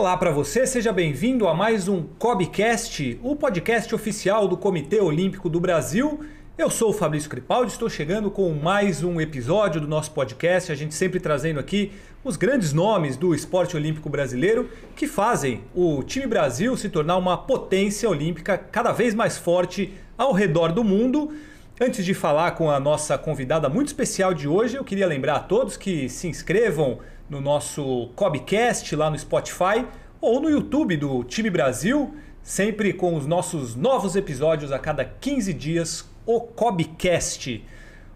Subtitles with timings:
[0.00, 5.46] Olá para você, seja bem-vindo a mais um Cobcast, o podcast oficial do Comitê Olímpico
[5.46, 6.20] do Brasil.
[6.56, 10.74] Eu sou o Fabrício Cripaldi, estou chegando com mais um episódio do nosso podcast, a
[10.74, 11.92] gente sempre trazendo aqui
[12.24, 17.36] os grandes nomes do esporte olímpico brasileiro que fazem o time Brasil se tornar uma
[17.36, 21.30] potência olímpica cada vez mais forte ao redor do mundo.
[21.78, 25.40] Antes de falar com a nossa convidada muito especial de hoje, eu queria lembrar a
[25.40, 29.86] todos que se inscrevam no nosso Cobcast lá no Spotify
[30.20, 32.12] ou no YouTube do Time Brasil,
[32.42, 37.64] sempre com os nossos novos episódios a cada 15 dias, o Cobcast.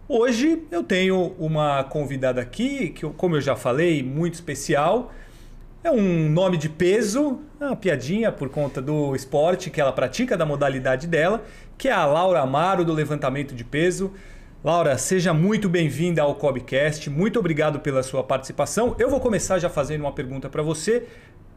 [0.09, 5.13] Hoje eu tenho uma convidada aqui, que como eu já falei, muito especial.
[5.85, 10.37] É um nome de peso, é uma piadinha por conta do esporte que ela pratica,
[10.37, 11.45] da modalidade dela,
[11.79, 14.13] que é a Laura Amaro do levantamento de peso.
[14.65, 17.11] Laura, seja muito bem-vinda ao Cobcast.
[17.11, 18.97] Muito obrigado pela sua participação.
[18.99, 21.05] Eu vou começar já fazendo uma pergunta para você,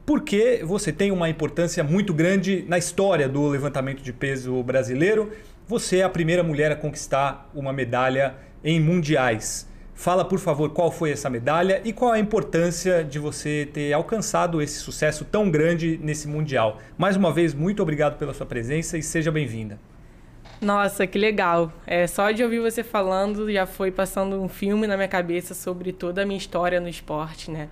[0.06, 5.32] porque você tem uma importância muito grande na história do levantamento de peso brasileiro.
[5.68, 9.70] Você é a primeira mulher a conquistar uma medalha em mundiais.
[9.94, 14.62] Fala, por favor, qual foi essa medalha e qual a importância de você ter alcançado
[14.62, 16.78] esse sucesso tão grande nesse mundial.
[16.98, 19.80] Mais uma vez, muito obrigado pela sua presença e seja bem-vinda.
[20.60, 21.72] Nossa, que legal.
[21.86, 25.92] É, só de ouvir você falando já foi passando um filme na minha cabeça sobre
[25.92, 27.70] toda a minha história no esporte, né?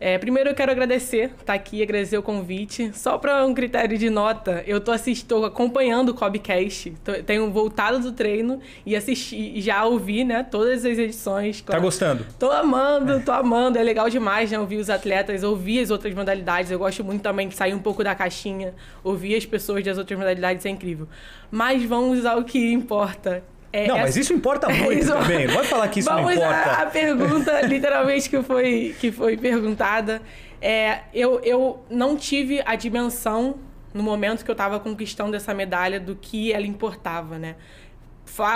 [0.00, 2.90] É, primeiro eu quero agradecer, tá aqui, agradecer o convite.
[2.94, 6.92] Só para um critério de nota, eu tô assistindo, acompanhando o Cobcast.
[7.02, 11.60] Tô, tenho voltado do treino e assisti, já ouvi, né, todas as edições.
[11.62, 12.26] Tá gostando?
[12.38, 13.78] Tô amando, tô amando.
[13.78, 16.70] É legal demais, né, ouvir os atletas, ouvir as outras modalidades.
[16.70, 20.18] Eu gosto muito também de sair um pouco da caixinha, ouvir as pessoas das outras
[20.18, 21.08] modalidades, é incrível.
[21.50, 23.42] Mas vamos ao que importa,
[23.74, 25.12] é, não, mas isso importa muito isso...
[25.12, 25.48] também.
[25.48, 26.70] Não vai falar que isso Vamos não importa.
[26.70, 30.22] A, a pergunta, literalmente, que foi, que foi perguntada.
[30.62, 33.56] É, eu, eu não tive a dimensão,
[33.92, 37.56] no momento que eu estava conquistando essa medalha, do que ela importava, né?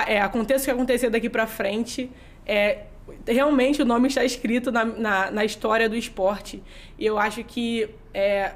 [0.07, 2.11] É, aconteça o que acontecer daqui para frente,
[2.47, 2.85] é,
[3.27, 6.63] realmente o nome está escrito na, na, na, história do esporte.
[6.97, 8.53] E eu acho que é,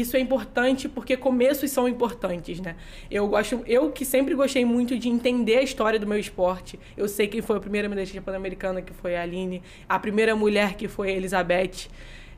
[0.00, 2.76] isso é importante porque começos são importantes, né?
[3.10, 6.78] Eu gosto, eu que sempre gostei muito de entender a história do meu esporte.
[6.96, 10.74] Eu sei quem foi a primeira medalhista pan-americana, que foi a Aline, a primeira mulher
[10.74, 11.88] que foi a Elizabeth.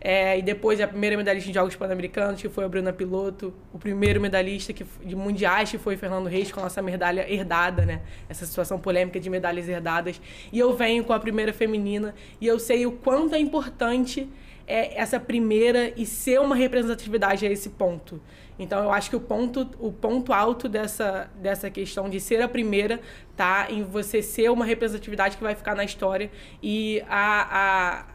[0.00, 3.52] É, e depois a primeira medalhista de Jogos Pan-Americanos, que foi a Bruna Piloto.
[3.72, 7.84] O primeiro medalhista que, de mundiais, que foi Fernando Reis, com a nossa medalha herdada,
[7.84, 8.02] né?
[8.28, 10.20] Essa situação polêmica de medalhas herdadas.
[10.52, 12.14] E eu venho com a primeira feminina.
[12.40, 14.28] E eu sei o quanto é importante
[14.68, 18.20] é essa primeira e ser uma representatividade a esse ponto.
[18.58, 22.48] Então eu acho que o ponto, o ponto alto dessa, dessa questão de ser a
[22.48, 23.00] primeira
[23.36, 26.30] tá em você ser uma representatividade que vai ficar na história
[26.62, 28.06] e a, a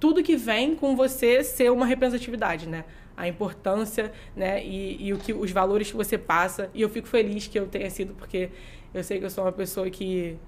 [0.00, 2.84] tudo que vem com você ser uma representatividade, né?
[3.16, 4.64] A importância, né?
[4.64, 6.70] E, e o que os valores que você passa.
[6.72, 8.50] E eu fico feliz que eu tenha sido porque
[8.94, 10.38] eu sei que eu sou uma pessoa que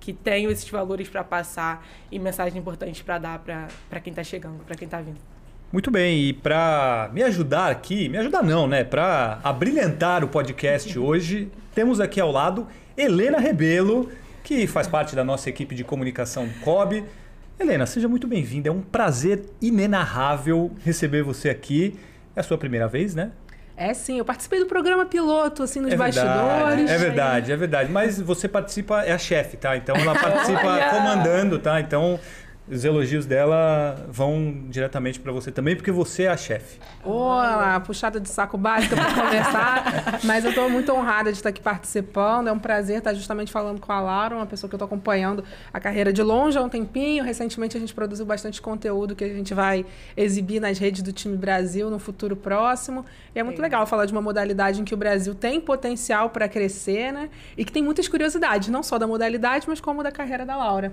[0.00, 4.64] que tenho esses valores para passar e mensagens importantes para dar para quem está chegando,
[4.64, 5.18] para quem está vindo.
[5.70, 8.84] Muito bem, e para me ajudar aqui, me ajudar não, né?
[8.84, 12.66] Para abrilhantar o podcast hoje, temos aqui ao lado
[12.96, 14.10] Helena Rebelo,
[14.42, 17.04] que faz parte da nossa equipe de comunicação COB.
[17.60, 18.70] Helena, seja muito bem-vinda.
[18.70, 21.98] É um prazer inenarrável receber você aqui.
[22.34, 23.32] É a sua primeira vez, né?
[23.78, 26.90] É sim, eu participei do programa piloto, assim, nos é bastidores.
[26.90, 27.92] é verdade, é verdade.
[27.92, 29.76] Mas você participa, é a chefe, tá?
[29.76, 31.80] Então ela participa comandando, tá?
[31.80, 32.18] Então
[32.70, 36.78] os elogios dela vão diretamente para você também, porque você é a chefe.
[37.02, 41.60] Olá, puxada de saco básica para conversar, mas eu estou muito honrada de estar aqui
[41.60, 42.48] participando.
[42.48, 45.42] É um prazer estar justamente falando com a Laura, uma pessoa que eu estou acompanhando
[45.72, 47.24] a carreira de longe há um tempinho.
[47.24, 49.86] Recentemente a gente produziu bastante conteúdo que a gente vai
[50.16, 53.04] exibir nas redes do time Brasil no futuro próximo.
[53.34, 53.62] E é muito Sim.
[53.62, 57.30] legal falar de uma modalidade em que o Brasil tem potencial para crescer, né?
[57.56, 60.92] E que tem muitas curiosidades, não só da modalidade, mas como da carreira da Laura.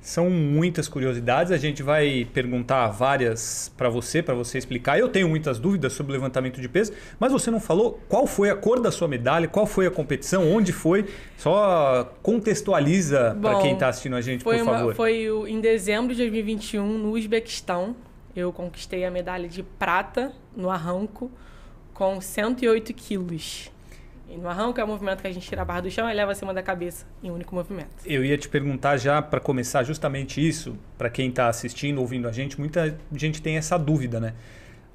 [0.00, 4.98] São muitas curiosidades, a gente vai perguntar várias para você, para você explicar.
[4.98, 8.48] Eu tenho muitas dúvidas sobre o levantamento de peso, mas você não falou qual foi
[8.48, 11.06] a cor da sua medalha, qual foi a competição, onde foi.
[11.36, 14.94] Só contextualiza para quem está assistindo a gente, por uma, favor.
[14.94, 17.94] Foi em dezembro de 2021, no Uzbequistão.
[18.34, 21.30] Eu conquistei a medalha de prata no arranco
[21.92, 23.70] com 108 quilos.
[24.30, 26.14] E no arranco é o movimento que a gente tira a barra do chão e
[26.14, 27.88] leva acima da cabeça em um único movimento.
[28.06, 32.32] Eu ia te perguntar já para começar justamente isso, para quem está assistindo, ouvindo a
[32.32, 34.34] gente, muita gente tem essa dúvida, né?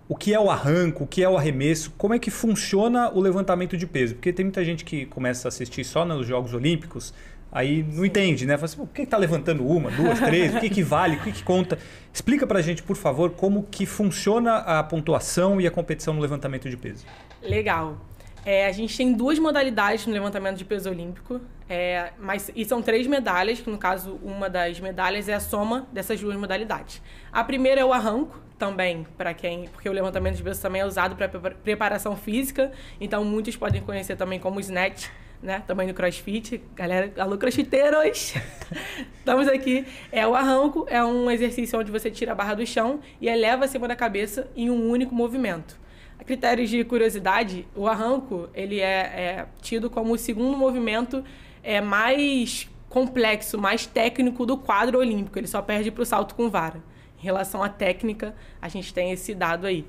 [0.08, 3.20] O que é o arranco, o que é o arremesso, como é que funciona o
[3.20, 4.14] levantamento de peso?
[4.16, 7.14] Porque tem muita gente que começa a assistir só nos Jogos Olímpicos,
[7.52, 8.56] aí não entende, né?
[8.56, 10.56] Fala assim, por que está levantando uma, duas, três?
[10.56, 11.18] O que, que vale?
[11.18, 11.78] O que, que conta?
[12.14, 16.70] Explica pra gente, por favor, como que funciona a pontuação e a competição no levantamento
[16.70, 17.06] de peso.
[17.42, 17.98] Legal.
[18.46, 22.80] É, a gente tem duas modalidades no levantamento de peso olímpico, é, mas, e são
[22.82, 27.02] três medalhas, que no caso, uma das medalhas é a soma dessas duas modalidades.
[27.32, 29.68] A primeira é o arranco, também, para quem.
[29.68, 34.16] Porque o levantamento de peso também é usado para preparação física, então muitos podem conhecer
[34.16, 35.08] também como snatch,
[35.42, 35.64] né?
[35.68, 36.62] Também no crossfit.
[36.76, 38.34] Galera, alô, crossfiteiros!
[39.20, 39.86] Estamos aqui.
[40.12, 43.66] É o arranco, é um exercício onde você tira a barra do chão e eleva
[43.66, 45.78] acima da cabeça em um único movimento.
[46.26, 51.24] Critérios de curiosidade, o arranco ele é, é tido como o segundo movimento
[51.62, 55.38] é, mais complexo, mais técnico do quadro olímpico.
[55.38, 56.82] Ele só perde para o salto com vara.
[57.20, 59.86] Em relação à técnica, a gente tem esse dado aí.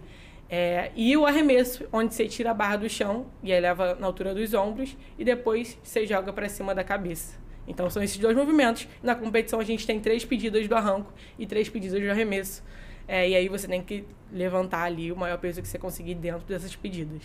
[0.49, 4.35] É, e o arremesso, onde você tira a barra do chão e eleva na altura
[4.35, 7.37] dos ombros e depois você joga para cima da cabeça.
[7.67, 8.87] Então são esses dois movimentos.
[9.03, 12.62] Na competição a gente tem três pedidas do arranco e três pedidas do arremesso.
[13.08, 16.47] É, e aí você tem que levantar ali o maior peso que você conseguir dentro
[16.47, 17.23] dessas pedidas.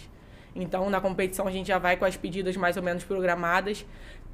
[0.55, 3.85] Então, na competição, a gente já vai com as pedidas mais ou menos programadas.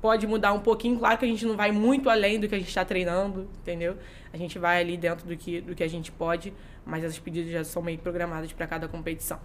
[0.02, 2.58] Pode mudar um pouquinho, claro que a gente não vai muito além do que a
[2.60, 3.98] gente está treinando, entendeu?
[4.32, 6.54] A gente vai ali dentro do que, do que a gente pode,
[6.86, 9.40] mas essas pedidas já são meio programadas para cada competição.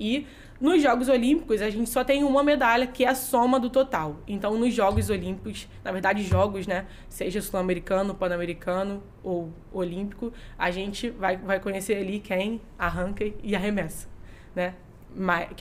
[0.00, 0.26] E
[0.58, 4.16] nos Jogos Olímpicos, a gente só tem uma medalha, que é a soma do total.
[4.26, 6.86] Então, nos Jogos Olímpicos, na verdade, jogos, né?
[7.08, 14.08] Seja sul-americano, pan-americano ou olímpico, a gente vai, vai conhecer ali quem arranca e arremessa,
[14.54, 14.74] né?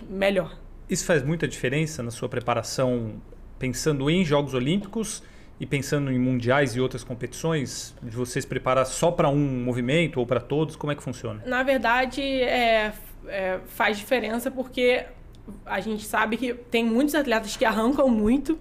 [0.07, 0.57] melhor.
[0.89, 3.21] Isso faz muita diferença na sua preparação,
[3.57, 5.23] pensando em Jogos Olímpicos
[5.59, 10.19] e pensando em mundiais e outras competições, de você se preparar só para um movimento
[10.19, 11.43] ou para todos, como é que funciona?
[11.45, 12.93] Na verdade, é,
[13.27, 15.05] é, faz diferença porque
[15.65, 18.59] a gente sabe que tem muitos atletas que arrancam muito.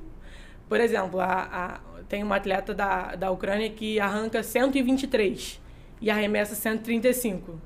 [0.69, 5.61] Por exemplo, a, a, tem uma atleta da, da Ucrânia que arranca 123
[6.01, 7.61] e arremessa 135.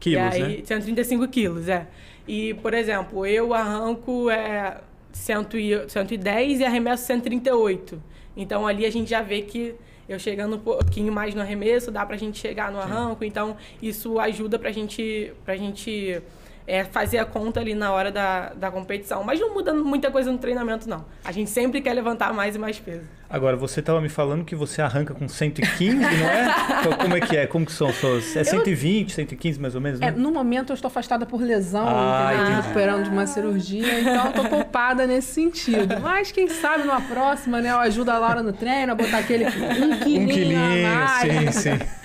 [0.00, 0.64] Quilos, e aí, né?
[0.64, 1.86] 135 quilos, é.
[2.26, 4.80] E, por exemplo, eu arranco é,
[5.12, 8.02] 110 e arremesso 138.
[8.36, 9.74] Então, ali a gente já vê que
[10.08, 13.20] eu chegando um pouquinho mais no arremesso, dá pra gente chegar no arranco.
[13.20, 13.26] Sim.
[13.26, 16.20] Então, isso ajuda pra gente, pra gente
[16.66, 19.22] é, fazer a conta ali na hora da, da competição.
[19.22, 21.04] Mas não muda muita coisa no treinamento, não.
[21.24, 23.04] A gente sempre quer levantar mais e mais peso.
[23.28, 26.96] Agora, você estava me falando que você arranca com 115, não é?
[27.00, 27.46] Como é que é?
[27.46, 28.36] Como que são suas...
[28.36, 29.14] É 120, eu...
[29.14, 30.08] 115 mais ou menos, né?
[30.08, 34.32] É, no momento eu estou afastada por lesão, ah, recuperando de uma cirurgia, então eu
[34.32, 36.00] tô poupada nesse sentido.
[36.00, 37.70] Mas quem sabe numa próxima, né?
[37.72, 41.54] Eu ajudo a Laura no treino, a botar aquele um quilinho, um quilinho a mais.
[41.54, 42.03] sim, sim.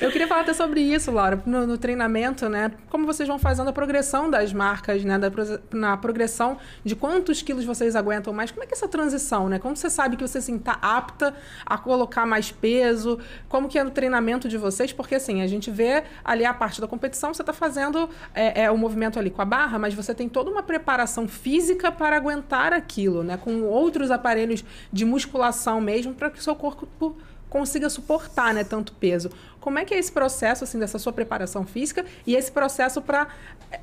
[0.00, 2.72] Eu queria falar até sobre isso, Laura, no, no, treinamento, né?
[2.88, 5.18] Como vocês vão fazendo a progressão das marcas, né?
[5.18, 5.30] Da,
[5.72, 8.50] na progressão de quantos quilos vocês aguentam mais.
[8.50, 9.58] Como é que é essa transição, né?
[9.58, 11.34] Como você sabe que você está assim, tá apta
[11.64, 13.18] a colocar mais peso?
[13.48, 14.92] Como que é no treinamento de vocês?
[14.92, 18.70] Porque assim, a gente vê ali a parte da competição, você está fazendo é, é,
[18.70, 22.72] o movimento ali com a barra, mas você tem toda uma preparação física para aguentar
[22.72, 23.36] aquilo, né?
[23.36, 27.16] Com outros aparelhos de musculação mesmo, para que o seu corpo
[27.50, 29.30] consiga suportar né, tanto peso.
[29.60, 33.28] Como é que é esse processo assim dessa sua preparação física e esse processo para
[33.70, 33.80] eh,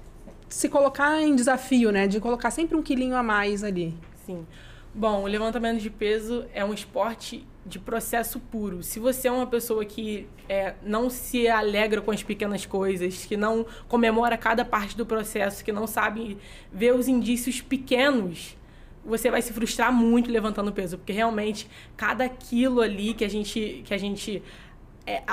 [0.49, 3.93] se colocar em desafio, né, de colocar sempre um quilinho a mais ali?
[4.25, 4.47] Sim.
[4.95, 8.81] Bom, o levantamento de peso é um esporte de processo puro.
[8.81, 13.35] Se você é uma pessoa que é, não se alegra com as pequenas coisas, que
[13.35, 16.37] não comemora cada parte do processo, que não sabe
[16.71, 18.57] ver os indícios pequenos
[19.07, 23.81] você vai se frustrar muito levantando peso, porque realmente cada quilo ali que a gente
[23.85, 24.43] que a gente
[25.07, 25.23] é,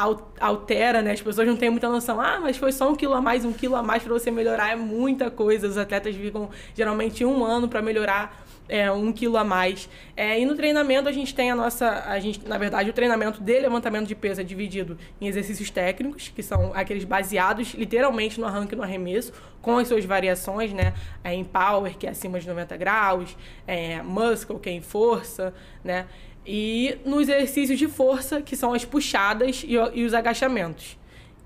[0.40, 1.10] altera, né?
[1.10, 2.20] As pessoas não têm muita noção.
[2.20, 4.70] Ah, mas foi só um quilo a mais, um quilo a mais para você melhorar
[4.70, 5.66] é muita coisa.
[5.66, 9.88] Os atletas ficam geralmente um ano para melhorar é, um quilo a mais.
[10.16, 13.40] É, e no treinamento a gente tem a nossa, a gente, na verdade, o treinamento
[13.40, 18.46] de levantamento de peso é dividido em exercícios técnicos, que são aqueles baseados literalmente no
[18.46, 20.94] arranque e no arremesso, com as suas variações, né?
[21.22, 25.54] É, em power, que é acima de 90 graus, é, muscle, que é em força,
[25.82, 26.06] né?
[26.46, 30.98] E nos exercícios de força, que são as puxadas e, e os agachamentos.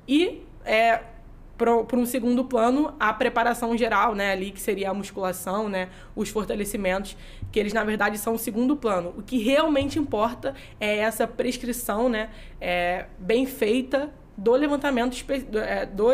[0.07, 1.01] E é,
[1.59, 6.29] para um segundo plano a preparação geral, né, ali que seria a musculação, né, os
[6.29, 7.17] fortalecimentos,
[7.51, 9.13] que eles na verdade são o segundo plano.
[9.19, 15.85] O que realmente importa é essa prescrição, né, é, bem feita do levantamento do, é,
[15.85, 16.07] do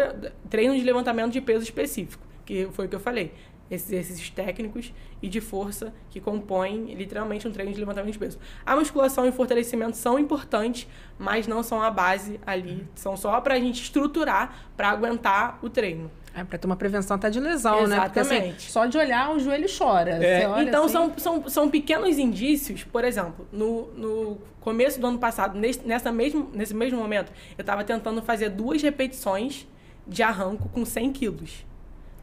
[0.48, 3.32] treino de levantamento de peso específico, que foi o que eu falei
[3.74, 8.38] esses exercícios técnicos e de força que compõem literalmente um treino de levantamento de peso.
[8.64, 10.86] A musculação e o fortalecimento são importantes,
[11.18, 15.70] mas não são a base ali, são só para a gente estruturar para aguentar o
[15.70, 16.10] treino.
[16.36, 18.00] É pra ter uma prevenção até de lesão, né?
[18.00, 18.70] Porque assim, Exatamente.
[18.70, 20.22] só de olhar o joelho chora.
[20.22, 20.62] É.
[20.62, 25.56] Então assim, são, são, são pequenos indícios, por exemplo, no, no começo do ano passado,
[25.56, 29.66] nesse, nessa mesmo, nesse mesmo momento, eu estava tentando fazer duas repetições
[30.06, 31.64] de arranco com 100 quilos.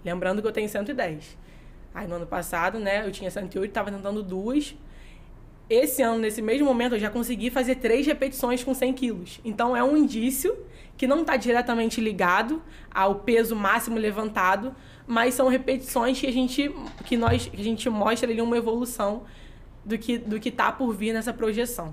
[0.04, 1.38] Lembrando que eu tenho 110.
[1.94, 4.76] Aí no ano passado, né, eu tinha 108, estava tentando duas.
[5.70, 9.40] Esse ano, nesse mesmo momento, eu já consegui fazer três repetições com 100 quilos.
[9.44, 10.58] Então é um indício
[10.98, 12.62] que não está diretamente ligado
[12.94, 14.76] ao peso máximo levantado,
[15.08, 16.70] mas são repetições que a gente,
[17.06, 19.24] que nós, que a gente mostra ali uma evolução
[19.84, 21.92] do que do que tá por vir nessa projeção.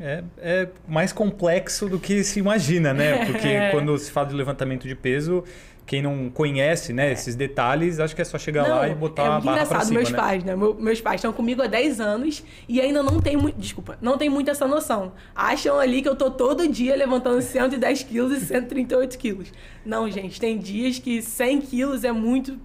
[0.00, 3.24] É, é mais complexo do que se imagina, né?
[3.26, 3.70] Porque É.
[3.70, 5.44] quando se fala de levantamento de peso,
[5.86, 9.26] quem não conhece né, esses detalhes, acho que é só chegar lá e botar é
[9.26, 10.16] a barra pra engraçado, cima, meus né?
[10.16, 10.56] pais, né?
[10.56, 13.58] Meu- meus pais estão comigo há 10 anos e ainda não tem muito.
[13.58, 15.12] Desculpa, não tem muito essa noção.
[15.34, 19.52] Acham ali que eu tô todo dia levantando 110 quilos e 138 quilos.
[19.84, 22.58] Não, gente, tem dias que 100 quilos é muito.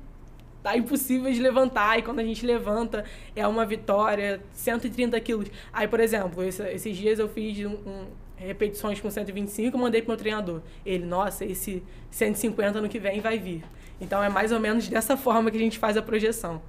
[0.63, 5.47] Tá impossível de levantar, e quando a gente levanta é uma vitória, 130 quilos.
[5.71, 8.05] Aí, por exemplo, esse- esses dias eu fiz um, um-
[8.39, 10.61] repetições com 125 e mandei pro meu treinador.
[10.85, 13.63] Ele, nossa, esse 150 no que vem vai vir.
[13.99, 16.61] Então é mais ou menos dessa forma que a gente faz a projeção.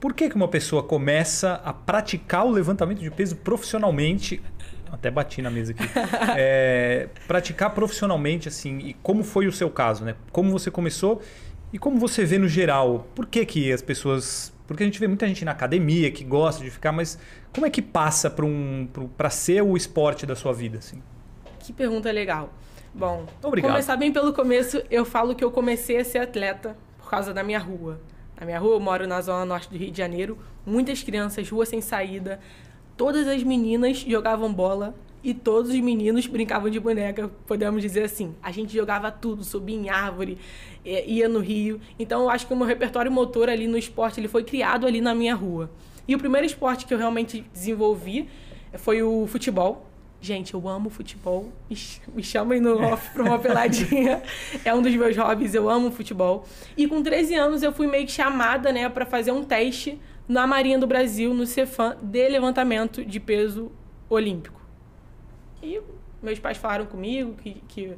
[0.00, 4.42] Por que, que uma pessoa começa a praticar o levantamento de peso profissionalmente?
[4.92, 5.84] Até bati na mesa aqui.
[6.38, 10.14] É, praticar profissionalmente, assim, e como foi o seu caso, né?
[10.30, 11.22] Como você começou
[11.72, 13.06] e como você vê no geral?
[13.14, 14.52] Por que, que as pessoas.
[14.66, 17.18] Porque a gente vê muita gente na academia que gosta de ficar, mas
[17.54, 18.88] como é que passa para um,
[19.30, 21.00] ser o esporte da sua vida, assim?
[21.60, 22.52] Que pergunta legal.
[22.92, 23.70] Bom, Obrigado.
[23.70, 27.42] começar bem pelo começo, eu falo que eu comecei a ser atleta por causa da
[27.42, 28.00] minha rua.
[28.38, 31.64] Na minha rua, eu moro na zona norte do Rio de Janeiro, muitas crianças, rua
[31.64, 32.40] sem saída,
[32.96, 38.34] todas as meninas jogavam bola e todos os meninos brincavam de boneca, podemos dizer assim.
[38.42, 40.38] A gente jogava tudo, subia em árvore,
[40.84, 41.80] eh, ia no rio.
[41.98, 45.00] Então eu acho que o meu repertório motor ali no esporte, ele foi criado ali
[45.00, 45.70] na minha rua.
[46.06, 48.28] E o primeiro esporte que eu realmente desenvolvi
[48.74, 49.86] foi o futebol.
[50.20, 51.52] Gente, eu amo futebol.
[51.68, 54.22] Me ch- Me chamem no off pra uma peladinha.
[54.64, 56.44] É um dos meus hobbies, eu amo futebol.
[56.76, 60.46] E com 13 anos eu fui meio que chamada, né, para fazer um teste na
[60.46, 63.70] Marinha do Brasil, no Cefam, de levantamento de peso
[64.08, 64.60] olímpico.
[65.62, 65.80] E
[66.22, 67.96] meus pais falaram comigo que, que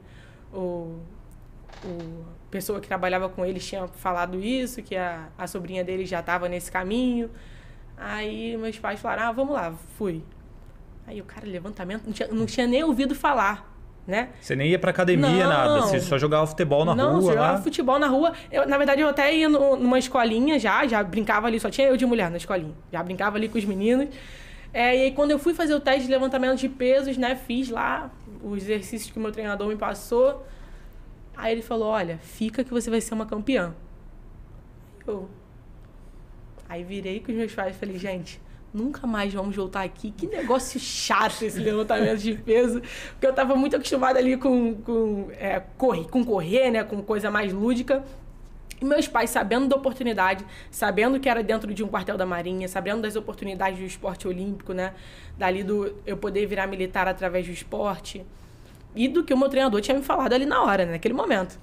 [0.53, 0.99] o,
[1.85, 6.21] o pessoa que trabalhava com eles tinha falado isso, que a, a sobrinha dele já
[6.21, 7.31] estava nesse caminho.
[7.97, 10.23] Aí meus pais falaram, ah, vamos lá, fui.
[11.07, 13.75] Aí o cara, levantamento, não tinha, não tinha nem ouvido falar,
[14.07, 14.29] né?
[14.41, 15.49] Você nem ia pra academia, Não.
[15.49, 15.81] nada.
[15.83, 17.63] Você só jogava futebol na não, rua eu jogava lá.
[17.63, 18.33] futebol na rua.
[18.53, 21.97] Eu, na verdade, eu até ia numa escolinha já, já brincava ali, só tinha eu
[21.97, 22.75] de mulher na escolinha.
[22.93, 24.09] Já brincava ali com os meninos.
[24.73, 27.71] É, e aí, quando eu fui fazer o teste de levantamento de pesos, né, fiz
[27.71, 28.11] lá
[28.43, 30.45] os exercícios que o meu treinador me passou.
[31.37, 33.75] Aí ele falou: Olha, fica que você vai ser uma campeã.
[35.07, 35.29] Eu.
[36.69, 38.41] Aí virei com os meus pais e falei: Gente,
[38.73, 40.11] nunca mais vamos voltar aqui.
[40.11, 42.83] Que negócio chato esse levantamento de peso.
[43.13, 46.85] Porque eu tava muito acostumada ali com, com, é, correr, com correr, né?
[46.85, 48.05] Com coisa mais lúdica.
[48.81, 52.69] E meus pais, sabendo da oportunidade, sabendo que era dentro de um quartel da Marinha,
[52.69, 54.95] sabendo das oportunidades do esporte olímpico, né?
[55.37, 58.25] Dali do eu poder virar militar através do esporte.
[58.95, 61.59] E do que o meu treinador tinha me falado ali na hora, né, naquele momento.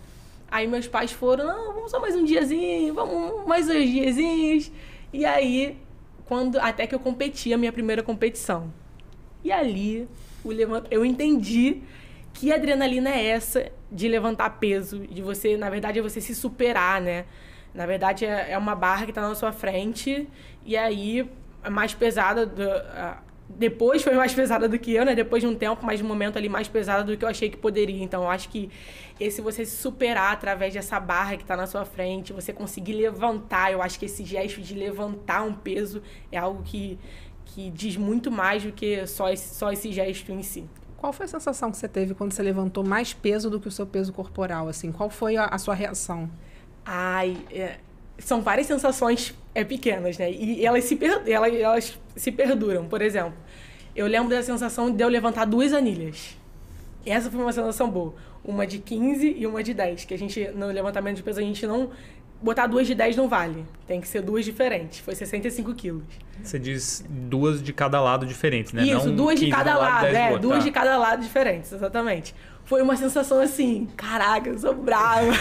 [0.50, 4.72] Aí meus pais foram, não, vamos só mais um diazinho, vamos mais dois diazinhos.
[5.12, 5.78] E aí,
[6.26, 8.72] quando até que eu competi a minha primeira competição.
[9.44, 10.08] E ali,
[10.44, 10.86] o levant...
[10.92, 11.82] eu entendi
[12.36, 17.02] que adrenalina é essa de levantar peso, de você, na verdade, é você se superar,
[17.02, 17.26] né?
[17.74, 20.28] Na verdade, é é uma barra que está na sua frente,
[20.66, 21.28] e aí
[21.64, 22.46] é mais pesada.
[22.46, 22.62] Do,
[23.48, 25.16] depois foi mais pesada do que eu, né?
[25.16, 27.56] Depois de um tempo, mas no momento ali mais pesada do que eu achei que
[27.56, 28.04] poderia.
[28.04, 28.70] Então, eu acho que
[29.18, 33.72] esse você se superar através dessa barra que está na sua frente, você conseguir levantar,
[33.72, 37.00] eu acho que esse gesto de levantar um peso é algo que,
[37.46, 40.66] que diz muito mais do que só esse, só esse gesto em si.
[41.06, 43.72] Qual foi a sensação que você teve quando você levantou mais peso do que o
[43.72, 44.68] seu peso corporal?
[44.68, 46.28] Assim, qual foi a, a sua reação?
[46.84, 47.78] Ai, é,
[48.18, 50.32] são várias sensações é, pequenas, né?
[50.32, 52.88] E elas se, per, elas, elas se perduram.
[52.88, 53.36] Por exemplo,
[53.96, 56.36] eu lembro da sensação de eu levantar duas anilhas.
[57.06, 58.16] Essa foi uma sensação boa.
[58.44, 60.06] Uma de 15 e uma de 10.
[60.06, 61.92] Que a gente, no levantamento de peso, a gente não.
[62.42, 63.66] Botar duas de 10 não vale.
[63.88, 65.00] Tem que ser duas diferentes.
[65.00, 66.04] Foi 65 quilos.
[66.44, 68.84] Você diz duas de cada lado diferentes, né?
[68.84, 70.64] Isso, Não duas de 15 cada lado, 10 do é, duas tá.
[70.64, 72.36] de cada lado diferentes, exatamente.
[72.66, 75.32] Foi uma sensação assim, caraca, eu sou brava.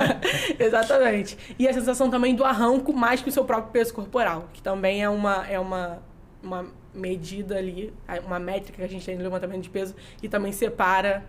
[0.58, 1.36] exatamente.
[1.58, 5.02] E a sensação também do arranco mais que o seu próprio peso corporal, que também
[5.02, 6.02] é uma, é uma,
[6.42, 7.92] uma medida ali,
[8.26, 11.24] uma métrica que a gente tem no levantamento de peso, que também separa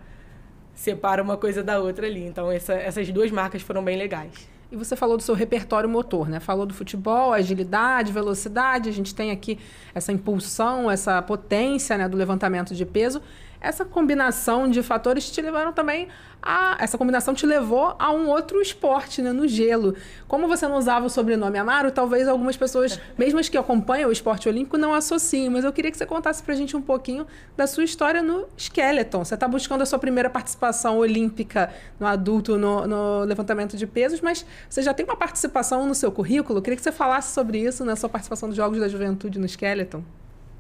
[0.76, 2.26] separa uma coisa da outra ali.
[2.26, 4.48] Então, essa, essas duas marcas foram bem legais.
[4.76, 6.42] E você falou do seu repertório motor, né?
[6.42, 8.90] Falou do futebol, agilidade, velocidade.
[8.90, 9.58] A gente tem aqui
[9.94, 13.22] essa impulsão, essa potência né, do levantamento de peso
[13.60, 16.08] essa combinação de fatores te levaram também
[16.42, 16.78] a.
[16.80, 19.32] Essa combinação te levou a um outro esporte, né?
[19.32, 19.96] No gelo.
[20.28, 24.12] Como você não usava o sobrenome Amaro, talvez algumas pessoas, mesmo as que acompanham o
[24.12, 25.50] esporte olímpico, não associem.
[25.50, 27.26] Mas eu queria que você contasse pra gente um pouquinho
[27.58, 29.26] da sua história no skeleton.
[29.26, 34.22] Você está buscando a sua primeira participação olímpica no adulto no, no, levantamento de pesos,
[34.22, 36.60] mas você já tem uma participação no seu currículo.
[36.60, 39.46] Eu queria que você falasse sobre isso na sua participação dos Jogos da Juventude no
[39.46, 40.04] skeleton.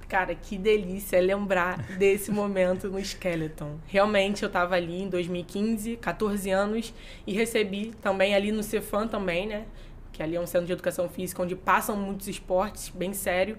[0.07, 3.77] Cara, que delícia lembrar desse momento no Skeleton.
[3.87, 6.93] Realmente eu estava ali em 2015, 14 anos,
[7.25, 9.65] e recebi também ali no Cefam também, né?
[10.11, 13.57] Que ali é um centro de educação física onde passam muitos esportes, bem sério.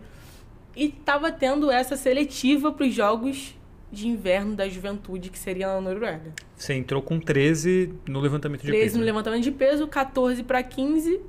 [0.74, 3.54] E estava tendo essa seletiva para os Jogos
[3.90, 6.32] de Inverno da Juventude, que seria na Noruega.
[6.56, 8.92] Você entrou com 13 no levantamento de 13 peso.
[8.92, 9.06] 13 no né?
[9.06, 11.20] levantamento de peso, 14 para 15,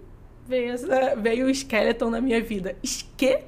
[0.48, 2.76] veio, essa, veio o Skeleton na minha vida.
[2.84, 3.40] Esque?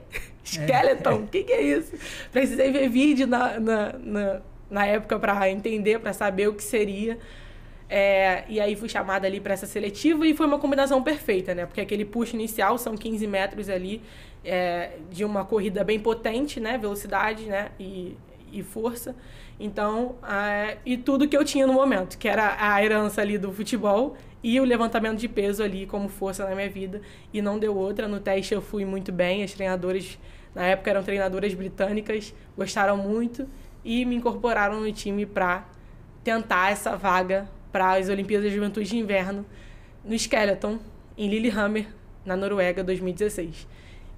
[0.51, 1.27] Skeleton, o é.
[1.32, 1.94] que, que é isso?
[2.32, 7.18] Precisei ver vídeo na, na, na, na época para entender, para saber o que seria.
[7.89, 11.65] É, e aí fui chamada ali para essa seletiva e foi uma combinação perfeita, né?
[11.65, 14.01] Porque aquele push inicial são 15 metros ali
[14.46, 16.77] é, de uma corrida bem potente, né?
[16.77, 17.70] Velocidade, né?
[17.79, 18.15] E,
[18.51, 19.15] e força.
[19.60, 23.51] Então, é, e tudo que eu tinha no momento, que era a herança ali do
[23.51, 27.01] futebol e o levantamento de peso ali como força na minha vida.
[27.34, 28.08] E não deu outra.
[28.08, 30.18] No teste eu fui muito bem, as treinadoras
[30.53, 33.48] na época eram treinadoras britânicas, gostaram muito
[33.84, 35.65] e me incorporaram no time para
[36.24, 39.46] tentar essa vaga para as Olimpíadas de Juventude de Inverno
[40.03, 40.79] no Skeleton,
[41.18, 41.88] em Lillehammer,
[42.25, 43.68] na Noruega, 2016.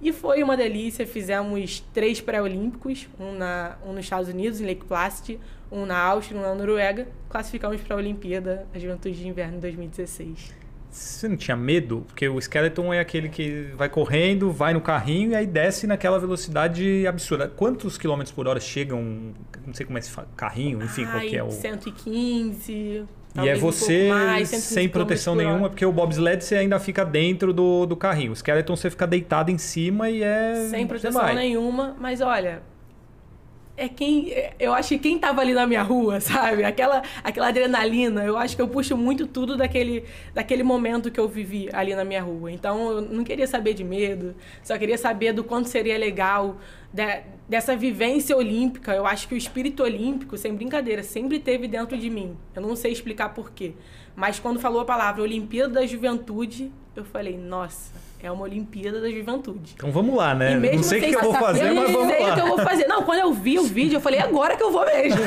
[0.00, 4.84] E foi uma delícia, fizemos três pré-olímpicos, um, na, um nos Estados Unidos, em Lake
[4.84, 5.38] Placid,
[5.70, 7.06] um na Áustria, um na Noruega.
[7.28, 10.61] Classificamos para a Olimpíada da Juventude de Inverno 2016.
[10.92, 12.04] Você não tinha medo?
[12.06, 16.18] Porque o Skeleton é aquele que vai correndo, vai no carrinho e aí desce naquela
[16.18, 17.48] velocidade absurda.
[17.48, 19.32] Quantos quilômetros por hora chegam?
[19.66, 21.50] Não sei como é esse carrinho, enfim, Ai, qual que é o.
[21.50, 23.06] 115.
[23.34, 27.54] E é você um mais, sem proteção nenhuma, porque o bobsled você ainda fica dentro
[27.54, 28.32] do, do carrinho.
[28.32, 30.66] O Skeleton você fica deitado em cima e é.
[30.68, 32.60] Sem proteção nenhuma, mas olha,
[33.76, 34.32] é quem.
[34.58, 36.64] Eu acho que quem tava ali na minha rua, sabe?
[36.64, 38.24] Aquela, aquela adrenalina.
[38.24, 40.04] Eu acho que eu puxo muito tudo daquele,
[40.34, 42.50] daquele momento que eu vivi ali na minha rua.
[42.52, 46.58] Então eu não queria saber de medo, só queria saber do quanto seria legal
[46.92, 48.94] de, dessa vivência olímpica.
[48.94, 52.36] Eu acho que o espírito olímpico, sem brincadeira, sempre teve dentro de mim.
[52.54, 53.72] Eu não sei explicar porquê.
[54.14, 59.10] Mas quando falou a palavra Olimpíada da Juventude, eu falei, nossa é uma Olimpíada da
[59.10, 59.74] Juventude.
[59.74, 60.54] Então vamos lá, né?
[60.56, 62.14] Não sei o que eu vou fazer, eu mas vamos lá.
[62.14, 62.86] Eu não sei o que eu vou fazer.
[62.86, 65.20] Não, quando eu vi o vídeo, eu falei, é agora que eu vou mesmo.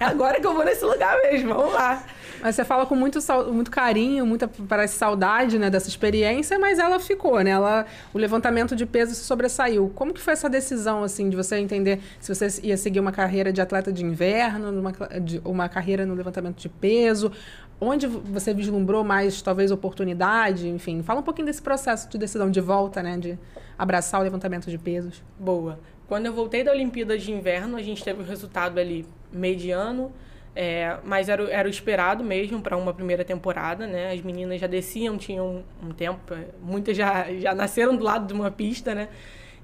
[0.00, 2.04] É agora que eu vou nesse lugar mesmo, vamos lá.
[2.44, 3.18] Mas você fala com muito,
[3.50, 7.52] muito carinho, muita parece saudade, né, dessa experiência, mas ela ficou, né?
[7.52, 9.90] Ela, o levantamento de peso se sobressaiu.
[9.94, 13.50] Como que foi essa decisão, assim, de você entender se você ia seguir uma carreira
[13.50, 14.92] de atleta de inverno, uma,
[15.22, 17.32] de, uma carreira no levantamento de peso?
[17.80, 20.68] Onde você vislumbrou mais, talvez, oportunidade?
[20.68, 23.18] Enfim, fala um pouquinho desse processo de decisão de volta, né?
[23.18, 23.38] De
[23.76, 25.22] abraçar o levantamento de pesos.
[25.38, 25.78] Boa.
[26.06, 30.12] Quando eu voltei da Olimpíada de Inverno, a gente teve um resultado ali mediano,
[30.54, 34.12] é, mas era, era o esperado mesmo para uma primeira temporada, né?
[34.12, 38.32] As meninas já desciam, tinham um tempo, é, muitas já, já nasceram do lado de
[38.32, 39.08] uma pista, né?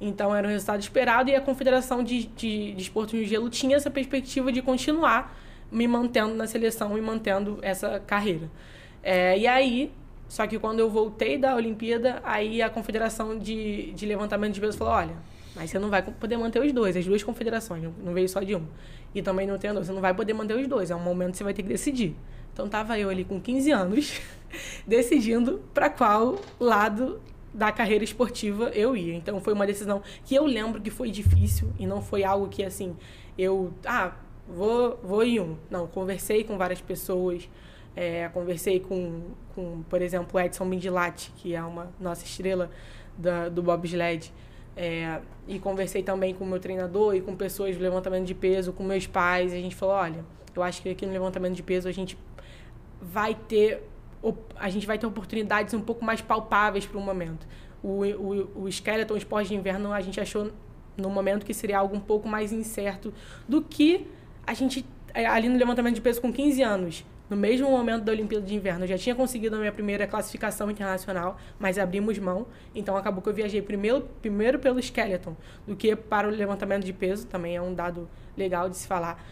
[0.00, 3.76] Então era um resultado esperado e a Confederação de, de, de Esportes no Gelo tinha
[3.76, 5.36] essa perspectiva de continuar
[5.70, 8.50] me mantendo na seleção e mantendo essa carreira.
[9.02, 9.92] É, e aí,
[10.28, 14.76] só que quando eu voltei da Olimpíada, aí a Confederação de, de Levantamento de Peso
[14.76, 15.16] falou: olha,
[15.54, 18.54] mas você não vai poder manter os dois, as duas confederações, não veio só de
[18.54, 18.64] um.
[19.14, 21.38] E também não tem você não vai poder manter os dois, é um momento que
[21.38, 22.14] você vai ter que decidir.
[22.52, 24.20] Então tava eu ali com 15 anos,
[24.86, 27.20] decidindo para qual lado
[27.52, 29.14] da carreira esportiva eu ia.
[29.14, 32.62] Então foi uma decisão que eu lembro que foi difícil e não foi algo que
[32.62, 32.96] assim,
[33.36, 34.12] eu, ah,
[34.50, 35.56] vou, vou em um.
[35.70, 37.48] Não, conversei com várias pessoas.
[37.96, 39.22] É, conversei com,
[39.54, 42.70] com, por exemplo, Edson Mindilati, que é uma nossa estrela
[43.16, 44.32] da, do bobsled.
[44.76, 48.72] É, e conversei também com o meu treinador e com pessoas do levantamento de peso,
[48.72, 49.52] com meus pais.
[49.52, 52.16] A gente falou, olha, eu acho que aqui no levantamento de peso a gente
[53.00, 53.86] vai ter
[54.56, 57.46] a gente vai ter oportunidades um pouco mais palpáveis para o momento.
[57.82, 60.52] O, o, o skeleton, esporte de inverno, a gente achou
[60.94, 63.14] no momento que seria algo um pouco mais incerto
[63.48, 64.06] do que
[64.50, 64.84] a gente,
[65.14, 68.52] é, ali no levantamento de peso com 15 anos, no mesmo momento da Olimpíada de
[68.52, 72.48] Inverno, eu já tinha conseguido a minha primeira classificação internacional, mas abrimos mão.
[72.74, 76.92] Então acabou que eu viajei primeiro, primeiro pelo skeleton do que para o levantamento de
[76.92, 79.24] peso, também é um dado legal de se falar.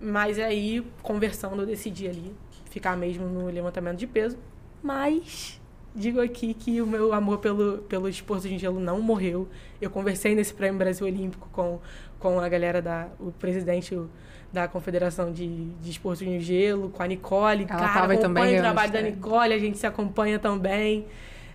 [0.00, 2.34] Mas aí, conversando, eu decidi ali
[2.70, 4.38] ficar mesmo no levantamento de peso.
[4.82, 5.60] Mas
[5.94, 9.46] digo aqui que o meu amor pelo, pelo esporte de gelo não morreu.
[9.82, 11.78] Eu conversei nesse Prêmio Brasil Olímpico com,
[12.18, 13.08] com a galera da.
[13.20, 13.94] o presidente
[14.52, 17.66] da Confederação de, de Esportes de Gelo, com a Nicole.
[17.68, 19.02] Ela Cara, acompanha também, o eu trabalho da é.
[19.02, 21.06] Nicole, a gente se acompanha também.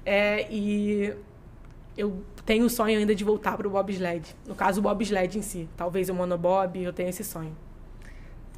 [0.06, 1.14] É, e
[1.98, 4.36] eu tenho o sonho ainda de voltar para o bobsled.
[4.48, 5.70] No caso, o bobsled em si.
[5.78, 7.56] Talvez o monobob, eu tenho esse sonho.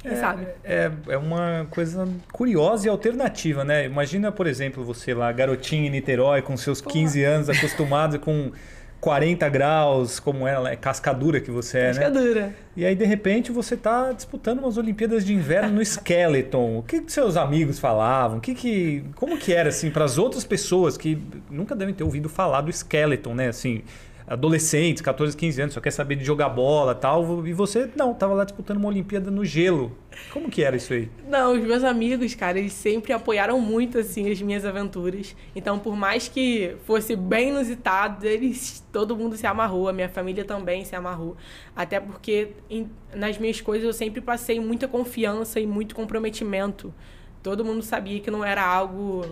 [0.00, 0.46] Quem sabe?
[0.64, 3.84] É, é uma coisa curiosa e alternativa, né?
[3.84, 8.50] Imagina, por exemplo, você lá, garotinho em Niterói, com seus 15 anos, acostumado com
[9.00, 11.88] 40 graus, como ela é, cascadura que você é, né?
[11.94, 12.54] Cascadura.
[12.76, 16.78] E aí, de repente, você está disputando umas Olimpíadas de Inverno no Skeleton.
[16.78, 18.38] O que, que seus amigos falavam?
[18.38, 22.04] O que que, como que era, assim, para as outras pessoas que nunca devem ter
[22.04, 23.48] ouvido falar do Skeleton, né?
[23.48, 23.82] Assim,
[24.26, 27.46] adolescentes, 14, 15 anos, só quer saber de jogar bola tal.
[27.46, 29.96] E você, não, estava lá disputando uma Olimpíada no gelo.
[30.32, 31.08] Como que era isso aí?
[31.28, 35.34] Não, os meus amigos, cara, eles sempre apoiaram muito, assim, as minhas aventuras.
[35.54, 40.44] Então, por mais que fosse bem inusitado, eles, todo mundo se amarrou, a minha família
[40.44, 41.36] também se amarrou.
[41.74, 46.92] Até porque em- nas minhas coisas eu sempre passei muita confiança e muito comprometimento.
[47.42, 49.24] Todo mundo sabia que não era algo,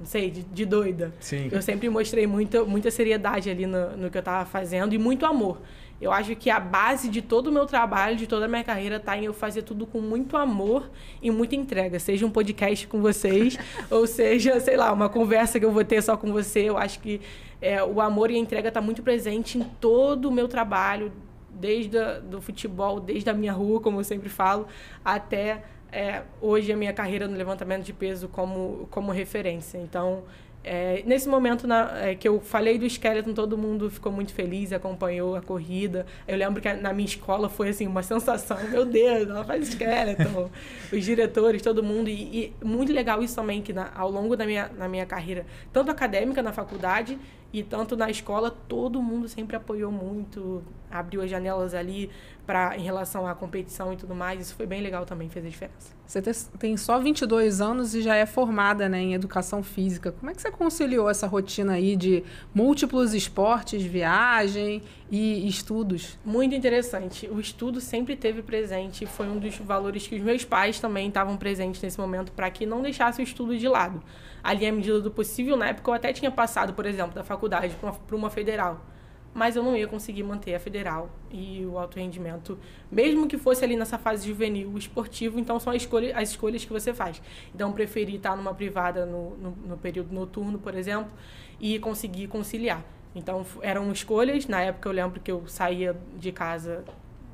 [0.00, 1.12] não sei, de, de doida.
[1.20, 1.50] Sim.
[1.52, 5.26] Eu sempre mostrei muita, muita seriedade ali no, no que eu estava fazendo e muito
[5.26, 5.60] amor.
[6.00, 8.98] Eu acho que a base de todo o meu trabalho, de toda a minha carreira,
[8.98, 11.98] tá em eu fazer tudo com muito amor e muita entrega.
[11.98, 13.58] Seja um podcast com vocês,
[13.90, 16.60] ou seja, sei lá, uma conversa que eu vou ter só com você.
[16.60, 17.20] Eu acho que
[17.60, 21.12] é, o amor e a entrega tá muito presente em todo o meu trabalho,
[21.50, 24.66] desde a, do futebol, desde a minha rua, como eu sempre falo,
[25.04, 29.78] até é, hoje a minha carreira no levantamento de peso como, como referência.
[29.78, 30.22] Então,
[30.62, 34.72] é, nesse momento na- é, que eu falei do Skeleton, todo mundo ficou muito feliz,
[34.72, 36.04] acompanhou a corrida.
[36.28, 40.50] Eu lembro que na minha escola foi assim uma sensação, meu Deus, ela faz Skeleton.
[40.92, 42.08] Os diretores, todo mundo.
[42.08, 45.46] E, e muito legal isso também, que na- ao longo da minha, na minha carreira,
[45.72, 47.18] tanto acadêmica na faculdade
[47.52, 52.08] e tanto na escola, todo mundo sempre apoiou muito, abriu as janelas ali
[52.50, 54.40] pra, em relação à competição e tudo mais.
[54.40, 55.94] Isso foi bem legal também, fez a diferença.
[56.04, 60.10] Você te- tem só 22 anos e já é formada né, em educação física.
[60.10, 66.18] Como é que você conciliou essa rotina aí de múltiplos esportes, viagem e estudos?
[66.24, 67.28] Muito interessante.
[67.30, 71.36] O estudo sempre teve presente, foi um dos valores que os meus pais também estavam
[71.36, 74.02] presentes nesse momento para que não deixasse o estudo de lado.
[74.42, 77.76] Ali, à medida do possível, na época eu até tinha passado, por exemplo, da faculdade
[77.76, 78.84] para uma, pra uma federal.
[79.32, 82.58] Mas eu não ia conseguir manter a federal e o alto rendimento,
[82.90, 86.72] mesmo que fosse ali nessa fase juvenil, esportivo, então são as escolhas, as escolhas que
[86.72, 87.22] você faz.
[87.54, 91.12] Então, preferi estar numa privada no, no, no período noturno, por exemplo,
[91.60, 92.84] e conseguir conciliar.
[93.14, 94.46] Então, eram escolhas.
[94.46, 96.84] Na época, eu lembro que eu saía de casa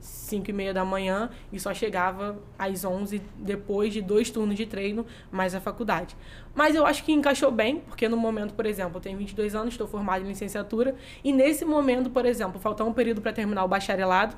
[0.01, 4.67] 5 e meia da manhã e só chegava às 11 depois de dois turnos de
[4.67, 6.17] treino, mais a faculdade.
[6.57, 9.75] Mas eu acho que encaixou bem, porque no momento, por exemplo, eu tenho 22 anos,
[9.75, 13.69] estou formado em licenciatura, e nesse momento, por exemplo, faltou um período para terminar o
[13.69, 14.35] bacharelado,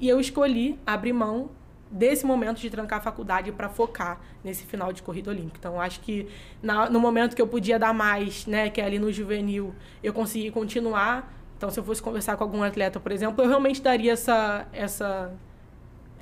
[0.00, 1.48] e eu escolhi abrir mão
[1.88, 5.58] desse momento de trancar a faculdade para focar nesse final de corrida olímpica.
[5.60, 6.26] Então, acho que
[6.60, 10.12] na- no momento que eu podia dar mais, né, que é ali no juvenil, eu
[10.12, 11.32] consegui continuar.
[11.56, 15.32] Então, se eu fosse conversar com algum atleta, por exemplo, eu realmente daria essa essa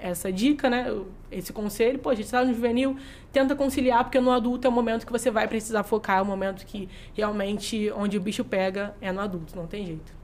[0.01, 0.95] essa dica, né,
[1.31, 1.99] esse conselho.
[1.99, 2.97] Pô, a gente está no juvenil,
[3.33, 6.27] tenta conciliar, porque no adulto é o momento que você vai precisar focar, é o
[6.27, 10.19] momento que realmente onde o bicho pega é no adulto, não tem jeito.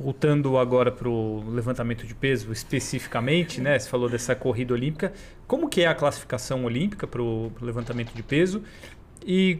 [0.00, 3.76] Voltando agora para o levantamento de peso especificamente, né?
[3.76, 5.12] Você falou dessa corrida olímpica.
[5.44, 8.62] Como que é a classificação olímpica para o levantamento de peso?
[9.26, 9.58] E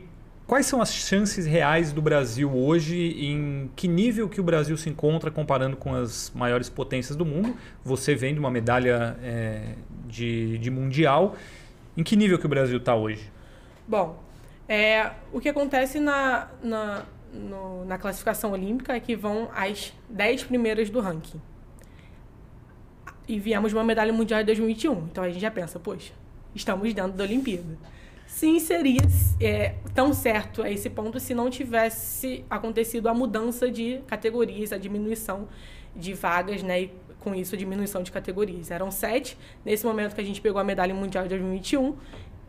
[0.49, 2.97] quais são as chances reais do Brasil hoje?
[3.25, 7.57] Em que nível que o Brasil se encontra comparando com as maiores potências do mundo?
[7.85, 9.75] Você vem de uma medalha é,
[10.07, 11.37] de, de mundial.
[11.97, 13.31] Em que nível que o Brasil está hoje?
[13.87, 14.19] Bom,
[14.69, 20.45] é, o que acontece na, na, no- na classificação olímpica é que vão as 10
[20.45, 21.41] primeiras do ranking.
[23.29, 24.93] E viemos uma medalha mundial em 2021.
[25.13, 26.13] Então a gente já pensa, poxa,
[26.55, 27.77] estamos dentro da Olimpíada.
[28.29, 29.01] Sim, seria
[29.41, 34.77] é, tão certo a esse ponto se não tivesse acontecido a mudança de categorias, a
[34.77, 35.49] diminuição
[35.97, 36.83] de vagas, né?
[36.83, 38.71] E com isso a diminuição de categorias.
[38.71, 41.97] Eram sete, nesse momento que a gente pegou a medalha mundial de 2021,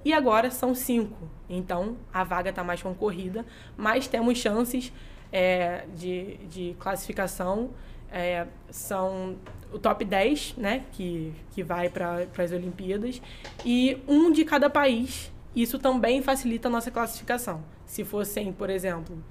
[0.03, 1.29] e agora são cinco.
[1.49, 3.45] Então a vaga está mais concorrida,
[3.77, 4.91] mas temos chances
[5.31, 7.71] é, de, de classificação.
[8.11, 9.37] é, são
[9.71, 13.21] o top 10, né, que, que vai para as Olimpíadas,
[13.65, 15.31] e um de cada país.
[15.61, 17.61] Isso também facilita a nossa classificação.
[17.85, 19.21] Se fossem, por exemplo,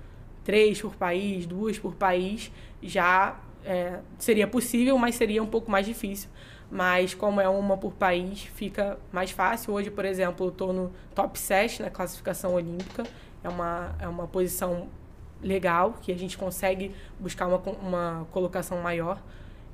[0.45, 5.87] três por país, duas por país, já é, seria possível, mas seria um pouco mais
[5.87, 6.29] difícil.
[6.71, 9.73] mas como é uma por país, fica mais fácil.
[9.73, 13.05] Hoje, por exemplo, eu estou no top 7 na classificação olímpica.
[13.43, 14.89] É uma, é uma posição
[15.43, 19.19] legal, que a gente consegue buscar uma, uma colocação maior.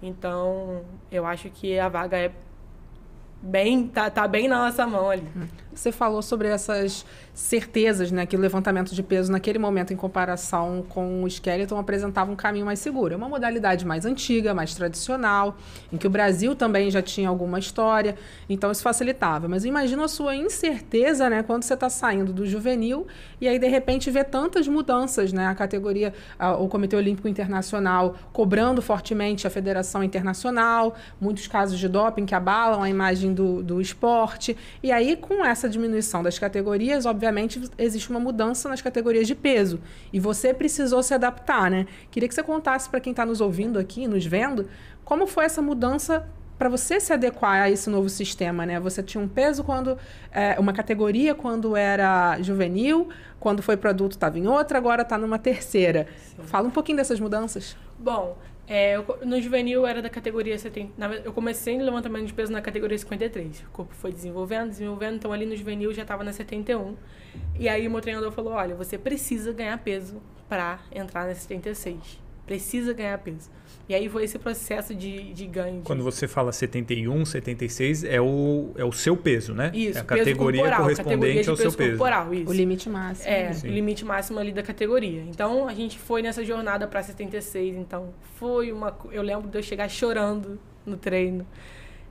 [0.00, 2.32] Então, eu acho que a vaga é
[3.44, 5.26] bem tá, tá bem na nossa mão ali.
[5.74, 7.04] Você falou sobre essas
[7.35, 12.31] certezas, né, que o levantamento de peso naquele momento em comparação com o skeleton apresentava
[12.31, 13.12] um caminho mais seguro.
[13.12, 15.57] É uma modalidade mais antiga, mais tradicional,
[15.92, 18.14] em que o Brasil também já tinha alguma história,
[18.49, 19.49] então isso facilitava.
[19.49, 23.05] Mas imagina a sua incerteza, né, quando você está saindo do juvenil
[23.40, 28.14] e aí de repente vê tantas mudanças, né, a categoria, a, o Comitê Olímpico Internacional
[28.33, 33.81] cobrando fortemente a Federação Internacional, muitos casos de doping que abalam a imagem do, do
[33.81, 39.26] esporte, e aí com essa diminuição das categorias, obviamente obviamente, existe uma mudança nas categorias
[39.26, 39.80] de peso.
[40.12, 41.87] E você precisou se adaptar, né?
[42.10, 44.68] Queria que você contasse para quem está nos ouvindo aqui, nos vendo,
[45.04, 46.26] como foi essa mudança
[46.58, 48.78] para você se adequar a esse novo sistema, né?
[48.78, 49.98] Você tinha um peso quando
[50.30, 53.08] é, uma categoria quando era juvenil,
[53.40, 56.06] quando foi para adulto estava em outra, agora está numa terceira.
[56.16, 56.42] Sim.
[56.44, 57.76] Fala um pouquinho dessas mudanças.
[57.98, 60.92] Bom, é, eu, no juvenil era da categoria 70.
[60.96, 63.61] Na, eu comecei no levantamento de peso na categoria 53.
[63.61, 66.96] O corpo foi desenvolvendo, desenvolvendo, então ali no juvenil já estava na 71.
[67.59, 72.20] E aí o meu treinador falou: olha, você precisa ganhar peso para entrar na 76.
[72.46, 73.50] Precisa ganhar peso.
[73.87, 75.81] E aí foi esse processo de, de ganho.
[75.81, 75.87] De...
[75.87, 79.70] Quando você fala 71, 76, é o, é o seu peso, né?
[79.75, 81.99] Isso, é a categoria corporal, correspondente categoria ao seu peso.
[81.99, 82.51] Corporal, isso.
[82.51, 83.29] O limite máximo.
[83.29, 83.68] É, Sim.
[83.68, 85.23] o limite máximo ali da categoria.
[85.29, 87.77] Então a gente foi nessa jornada para 76.
[87.77, 88.97] Então foi uma.
[89.12, 91.47] Eu lembro de eu chegar chorando no treino.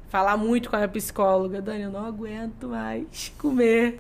[0.10, 1.60] Falar muito com a minha psicóloga.
[1.60, 4.00] Dani, eu não aguento mais comer.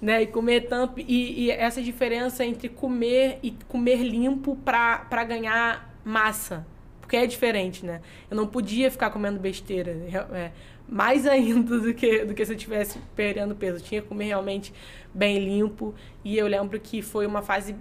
[0.00, 0.98] Né, e comer tanto.
[0.98, 6.66] E, e essa diferença entre comer e comer limpo para ganhar massa
[7.12, 8.00] porque é diferente, né?
[8.30, 9.90] Eu não podia ficar comendo besteira.
[10.32, 10.50] É,
[10.88, 13.76] mais ainda do que, do que se eu estivesse perdendo peso.
[13.76, 14.72] Eu tinha que comer realmente
[15.12, 15.94] bem limpo.
[16.24, 17.76] E eu lembro que foi uma fase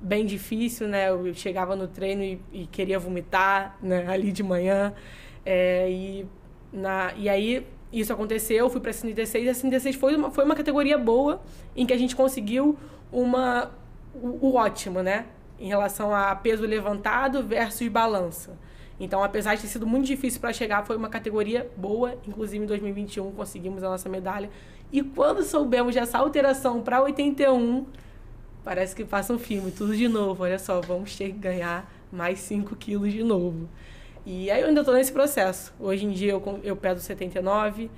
[0.00, 1.08] bem difícil, né?
[1.10, 4.06] Eu chegava no treino e, e queria vomitar, né?
[4.10, 4.92] Ali de manhã.
[5.46, 6.26] É, e,
[6.72, 10.32] na, e aí isso aconteceu, eu fui para a 36 e a 36 foi uma,
[10.32, 11.40] foi uma categoria boa
[11.76, 12.76] em que a gente conseguiu
[13.12, 13.70] uma,
[14.14, 15.26] o, o ótimo, né?
[15.62, 18.58] Em relação a peso levantado versus balança.
[18.98, 22.18] Então, apesar de ter sido muito difícil para chegar, foi uma categoria boa.
[22.26, 24.50] Inclusive, em 2021, conseguimos a nossa medalha.
[24.90, 27.86] E quando soubemos dessa alteração para 81,
[28.64, 30.42] parece que passa um filme, tudo de novo.
[30.42, 33.68] Olha só, vamos ter que ganhar mais 5 quilos de novo.
[34.26, 35.72] E aí eu ainda estou nesse processo.
[35.78, 37.88] Hoje em dia eu, eu peso 79,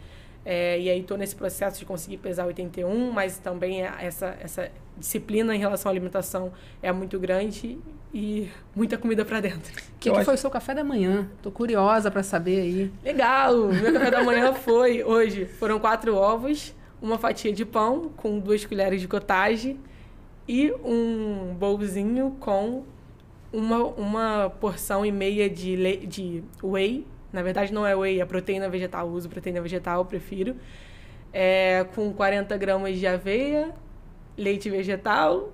[0.44, 4.70] é, e aí estou nesse processo de conseguir pesar 81, mas também é essa, essa
[4.96, 6.52] disciplina em relação à alimentação
[6.82, 7.78] é muito grande
[8.12, 9.72] e muita comida para dentro.
[9.72, 10.24] O que, que acho...
[10.24, 11.28] foi o seu café da manhã?
[11.42, 12.92] Tô curiosa para saber aí.
[13.04, 13.68] Legal!
[13.68, 15.46] Meu café da manhã foi hoje.
[15.46, 19.76] Foram quatro ovos, uma fatia de pão com duas colheres de cottage
[20.46, 22.84] e um bolzinho com
[23.52, 26.06] uma, uma porção e meia de, le...
[26.06, 29.08] de whey na verdade, não é whey, é proteína vegetal.
[29.08, 30.54] Eu uso proteína vegetal, eu prefiro.
[31.32, 33.74] É, com 40 gramas de aveia,
[34.36, 35.52] leite vegetal,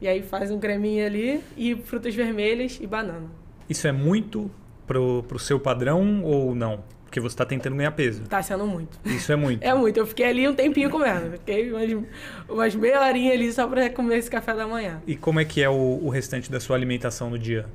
[0.00, 3.30] e aí faz um creminho ali, e frutas vermelhas e banana.
[3.68, 4.50] Isso é muito
[4.86, 6.82] pro, pro seu padrão ou não?
[7.04, 8.24] Porque você está tentando ganhar peso.
[8.24, 8.98] Tá sendo muito.
[9.04, 9.60] Isso é muito.
[9.64, 9.98] é muito.
[9.98, 11.32] Eu fiquei ali um tempinho comendo.
[11.32, 12.06] Fiquei umas,
[12.48, 15.02] umas meia horinha ali só para comer esse café da manhã.
[15.06, 17.66] E como é que é o, o restante da sua alimentação no dia?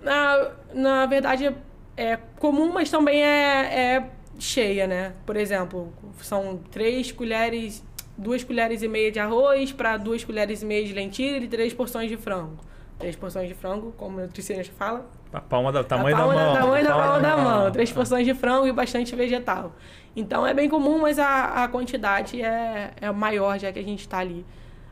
[0.00, 1.52] Na, na verdade,
[1.96, 5.14] é comum, mas também é, é cheia, né?
[5.26, 7.82] Por exemplo, são três colheres,
[8.16, 11.74] duas colheres e meia de arroz para duas colheres e meia de lentilha e três
[11.74, 12.56] porções de frango.
[12.98, 15.06] Três porções de frango, como o nutricionista fala.
[15.32, 16.54] A palma da tamanho a palma da mão.
[16.54, 17.70] Da, tamanho da palma da mão.
[17.70, 19.74] Três porções de frango e bastante vegetal.
[20.14, 24.00] Então é bem comum, mas a, a quantidade é, é maior já que a gente
[24.00, 24.46] está ali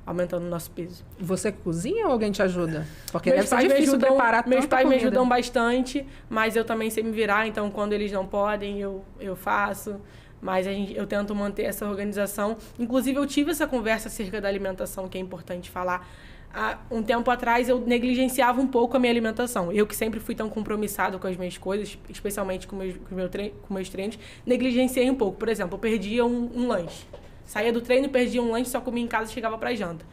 [0.05, 1.03] aumentando o nosso peso.
[1.19, 2.87] Você cozinha ou alguém te ajuda?
[3.11, 5.01] Porque meus deve ser difícil ajudam, preparar Meus pais comida.
[5.01, 9.03] me ajudam bastante, mas eu também sei me virar, então quando eles não podem, eu,
[9.19, 9.99] eu faço.
[10.45, 12.59] Mas gente, eu tento manter essa organização.
[12.79, 16.07] Inclusive, eu tive essa conversa acerca da alimentação, que é importante falar.
[16.53, 19.73] Há um tempo atrás, eu negligenciava um pouco a minha alimentação.
[19.73, 23.31] Eu que sempre fui tão compromissado com as minhas coisas, especialmente com meus, com, meu
[23.63, 25.39] com meus treinos, negligenciei um pouco.
[25.39, 27.07] Por exemplo, eu perdia um, um lanche.
[27.47, 30.05] Saía do treino, perdia um lanche, só comia em casa e chegava pra janta.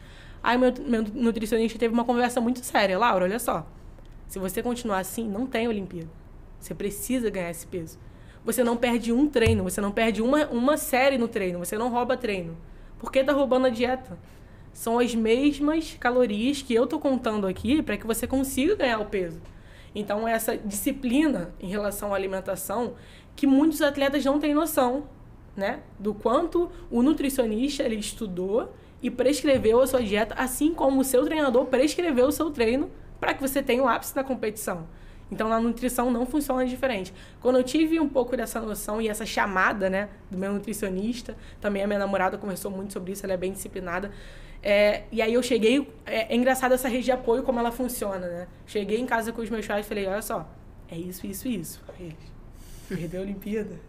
[0.42, 2.98] Aí meu, meu nutricionista teve uma conversa muito séria.
[2.98, 3.66] Laura, olha só.
[4.28, 6.08] Se você continuar assim, não tem Olimpíada.
[6.58, 7.98] Você precisa ganhar esse peso.
[8.44, 11.88] Você não perde um treino, você não perde uma, uma série no treino, você não
[11.88, 12.56] rouba treino.
[12.98, 14.18] Por que tá roubando a dieta?
[14.72, 19.06] São as mesmas calorias que eu tô contando aqui para que você consiga ganhar o
[19.06, 19.40] peso.
[19.94, 22.94] Então, essa disciplina em relação à alimentação
[23.36, 25.04] que muitos atletas não têm noção,
[25.56, 25.80] né?
[25.98, 31.24] Do quanto o nutricionista ele estudou e prescreveu a sua dieta, assim como o seu
[31.24, 34.86] treinador prescreveu o seu treino para que você tenha o ápice da competição.
[35.32, 37.12] Então, na nutrição não funciona diferente.
[37.40, 41.82] Quando eu tive um pouco dessa noção e essa chamada, né, do meu nutricionista, também
[41.82, 44.12] a minha namorada conversou muito sobre isso, ela é bem disciplinada.
[44.62, 48.26] É, e aí eu cheguei, é, é, engraçado essa rede de apoio, como ela funciona,
[48.28, 48.46] né?
[48.66, 50.46] Cheguei em casa com os meus pais e falei, olha só,
[50.90, 51.82] é isso, isso, isso.
[51.98, 52.14] Eles,
[52.86, 53.80] perdeu a Olimpíada?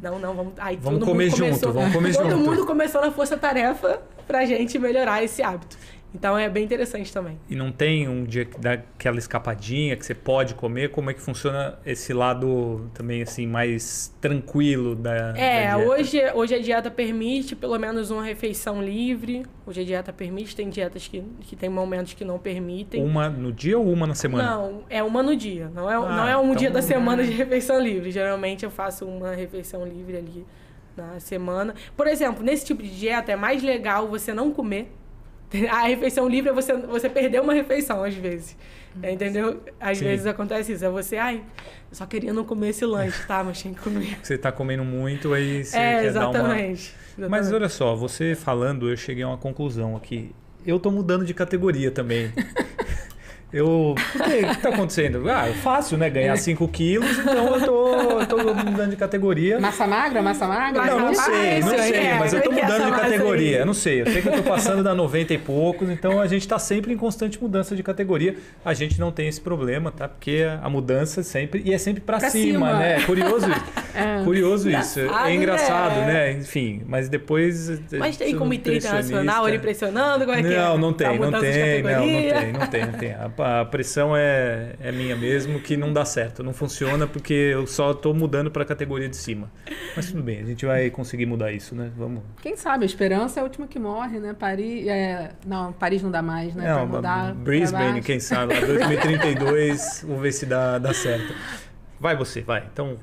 [0.00, 0.54] Não, não, vamos.
[0.58, 2.36] Aí vamos comer junto, começou, vamos comer todo junto.
[2.36, 5.76] Todo mundo começou na força-tarefa pra gente melhorar esse hábito.
[6.14, 7.38] Então é bem interessante também.
[7.48, 10.90] E não tem um dia que dá aquela escapadinha que você pode comer?
[10.90, 16.54] Como é que funciona esse lado também assim mais tranquilo da É, da hoje, hoje
[16.54, 19.44] a dieta permite pelo menos uma refeição livre.
[19.66, 23.04] Hoje a dieta permite, tem dietas que, que tem momentos que não permitem.
[23.04, 24.50] Uma no dia ou uma na semana?
[24.50, 25.70] Não, é uma no dia.
[25.74, 26.56] Não é, ah, não é um então...
[26.56, 28.10] dia da semana de refeição livre.
[28.10, 30.46] Geralmente eu faço uma refeição livre ali
[30.96, 31.74] na semana.
[31.96, 34.95] Por exemplo, nesse tipo de dieta é mais legal você não comer
[35.70, 38.56] a refeição livre é você, você perder uma refeição, às vezes.
[39.02, 39.60] Entendeu?
[39.78, 40.04] Às Sim.
[40.04, 40.84] vezes acontece isso.
[40.84, 41.42] É você, ai,
[41.90, 43.44] eu só queria não comer esse lanche, tá?
[43.44, 44.18] Mas tinha que comer.
[44.22, 46.60] Você tá comendo muito, aí você é, quer exatamente, dar uma...
[46.60, 46.94] exatamente.
[47.30, 50.34] Mas olha só, você falando, eu cheguei a uma conclusão aqui.
[50.66, 52.32] Eu tô mudando de categoria também.
[53.52, 53.94] Eu.
[53.94, 55.30] O que, está acontecendo?
[55.30, 56.10] Ah, é fácil, né?
[56.10, 59.60] Ganhar 5 quilos, então eu tô, eu tô mudando de categoria.
[59.60, 60.84] Massa magra, massa magra?
[60.84, 63.58] Não, não sei, não sei, é, mas eu tô mudando de categoria.
[63.58, 66.26] Eu não sei, eu sei que eu tô passando da 90 e poucos, então a
[66.26, 68.36] gente está sempre em constante mudança de categoria.
[68.64, 70.08] A gente não tem esse problema, tá?
[70.08, 71.62] Porque a mudança sempre.
[71.64, 72.96] E é sempre para cima, cima, né?
[72.96, 73.64] É curioso isso.
[73.96, 74.22] É.
[74.24, 75.00] Curioso isso.
[75.00, 76.06] É engraçado, né?
[76.06, 76.32] né?
[76.32, 77.80] Enfim, mas depois.
[77.92, 80.26] Mas tem comitê internacional ele pressionando?
[80.26, 80.78] Como é não, que é?
[80.78, 83.14] Não tem, não tem, não, não tem, não tem, não tem.
[83.38, 87.66] A a pressão é, é minha mesmo, que não dá certo, não funciona porque eu
[87.66, 89.50] só estou mudando para a categoria de cima.
[89.94, 91.90] Mas tudo bem, a gente vai conseguir mudar isso, né?
[91.96, 92.22] Vamos.
[92.42, 94.34] Quem sabe, a esperança é a última que morre, né?
[94.38, 95.32] Paris, é...
[95.46, 96.68] não, Paris não dá mais, né?
[96.68, 101.34] Não, mudar Brisbane, quem sabe, 2032, vamos ver se dá, dá certo.
[101.98, 102.64] Vai você, vai.
[102.72, 102.98] Então,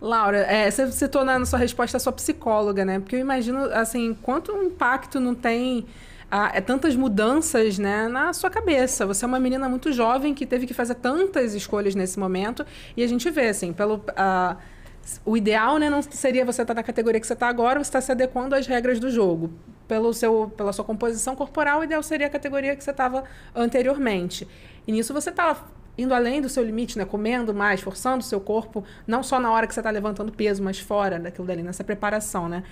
[0.00, 3.00] Laura, é, você citou na sua resposta a sua psicóloga, né?
[3.00, 5.86] Porque eu imagino, assim, quanto impacto não tem
[6.30, 9.06] ah, é tantas mudanças né, na sua cabeça.
[9.06, 12.66] Você é uma menina muito jovem que teve que fazer tantas escolhas nesse momento.
[12.96, 14.02] E a gente vê, assim, pelo.
[15.24, 18.00] O ideal né, não seria você estar na categoria que você está agora, você está
[18.00, 19.52] se adequando às regras do jogo.
[19.86, 23.22] Pelo seu, pela sua composição corporal, o ideal seria a categoria que você estava
[23.54, 24.48] anteriormente.
[24.84, 25.64] E nisso você está
[25.96, 27.04] indo além do seu limite, né?
[27.04, 30.60] Comendo mais, forçando o seu corpo, não só na hora que você está levantando peso,
[30.60, 32.64] mas fora daquilo dali, nessa preparação, né?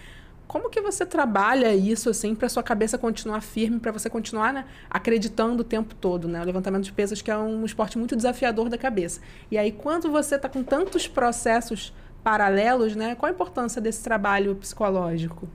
[0.46, 4.64] Como que você trabalha isso assim para sua cabeça continuar firme, para você continuar né,
[4.90, 6.40] acreditando o tempo todo, né?
[6.40, 9.20] O levantamento de pesos que é um esporte muito desafiador da cabeça.
[9.50, 13.14] E aí quando você está com tantos processos paralelos, né?
[13.14, 15.48] Qual a importância desse trabalho psicológico?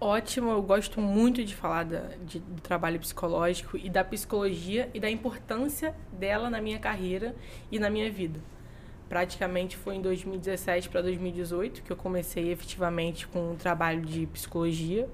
[0.00, 5.00] Ótimo, eu gosto muito de falar da, de, do trabalho psicológico e da psicologia e
[5.00, 7.34] da importância dela na minha carreira
[7.70, 8.40] e na minha vida
[9.08, 15.08] praticamente foi em 2017 para 2018 que eu comecei efetivamente com um trabalho de psicologia.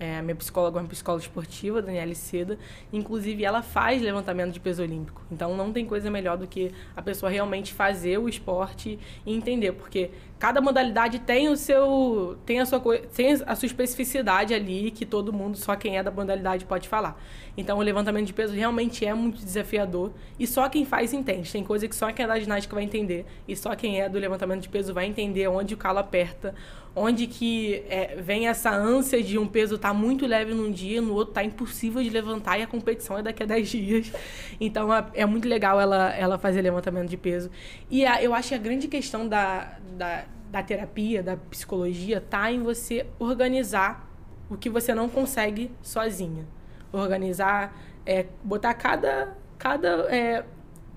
[0.00, 2.58] É, minha psicóloga é uma psicóloga esportiva, Daniela Seda.
[2.90, 5.22] Inclusive, ela faz levantamento de peso olímpico.
[5.30, 9.72] Então, não tem coisa melhor do que a pessoa realmente fazer o esporte e entender.
[9.72, 10.10] Porque
[10.40, 12.80] cada modalidade tem o seu tem a sua
[13.14, 17.22] tem a sua especificidade ali que todo mundo só quem é da modalidade pode falar
[17.58, 21.62] então o levantamento de peso realmente é muito desafiador e só quem faz entende tem
[21.62, 24.62] coisa que só quem é da ginástica vai entender e só quem é do levantamento
[24.62, 26.54] de peso vai entender onde o calo aperta
[26.94, 31.00] onde que é, vem essa ânsia de um peso estar tá muito leve num dia
[31.00, 34.12] no outro tá impossível de levantar e a competição é daqui a 10 dias
[34.60, 37.50] então é, é muito legal ela ela fazer levantamento de peso
[37.90, 42.50] e a, eu acho que a grande questão da, da da terapia, da psicologia, tá
[42.50, 44.06] em você organizar
[44.50, 46.44] o que você não consegue sozinha.
[46.92, 47.72] Organizar,
[48.04, 50.44] é, botar cada, cada é,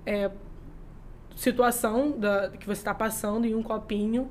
[0.06, 0.32] é,
[1.36, 4.30] situação da, que você está passando em um copinho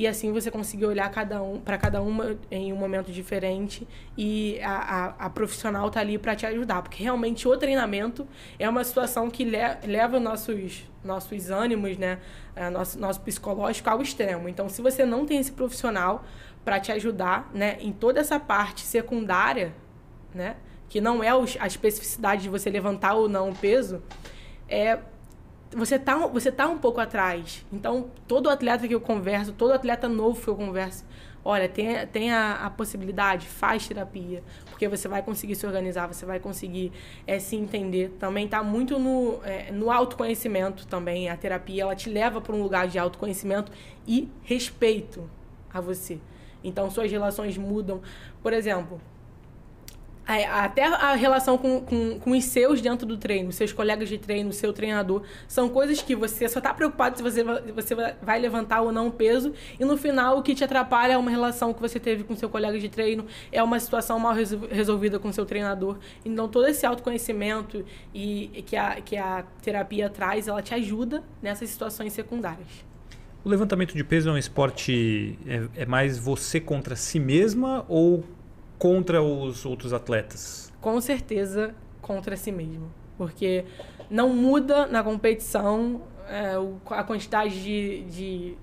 [0.00, 3.86] e assim você conseguir olhar cada um para cada uma em um momento diferente.
[4.16, 6.80] E a, a, a profissional tá ali para te ajudar.
[6.80, 8.26] Porque realmente o treinamento
[8.58, 12.18] é uma situação que le, leva nossos nossos ânimos né?
[12.56, 14.48] É, nosso nosso psicológico ao extremo.
[14.48, 16.24] Então se você não tem esse profissional
[16.64, 19.74] para te ajudar né em toda essa parte secundária
[20.34, 20.56] né
[20.88, 24.02] que não é a especificidade de você levantar ou não o peso
[24.66, 24.98] é
[25.72, 27.64] você tá, você tá um pouco atrás.
[27.72, 31.04] Então, todo atleta que eu converso, todo atleta novo que eu converso,
[31.44, 36.26] olha, tem, tem a, a possibilidade, faz terapia, porque você vai conseguir se organizar, você
[36.26, 36.92] vai conseguir
[37.26, 38.16] é, se entender.
[38.18, 41.28] Também está muito no, é, no autoconhecimento também.
[41.28, 43.70] A terapia, ela te leva para um lugar de autoconhecimento
[44.06, 45.30] e respeito
[45.72, 46.18] a você.
[46.62, 48.02] Então, suas relações mudam.
[48.42, 49.00] Por exemplo,
[50.36, 54.52] até a relação com, com, com os seus dentro do treino, seus colegas de treino,
[54.52, 58.92] seu treinador, são coisas que você só está preocupado se você, você vai levantar ou
[58.92, 61.98] não o peso, e no final o que te atrapalha é uma relação que você
[61.98, 64.34] teve com seu colega de treino, é uma situação mal
[64.70, 65.98] resolvida com seu treinador.
[66.24, 71.68] Então todo esse autoconhecimento e que a, que a terapia traz, ela te ajuda nessas
[71.70, 72.90] situações secundárias.
[73.42, 78.22] O levantamento de peso é um esporte é, é mais você contra si mesma ou
[78.80, 80.72] contra os outros atletas?
[80.80, 82.90] Com certeza contra si mesmo.
[83.18, 83.66] Porque
[84.10, 86.54] não muda na competição é,
[86.88, 88.54] a quantidade de, de,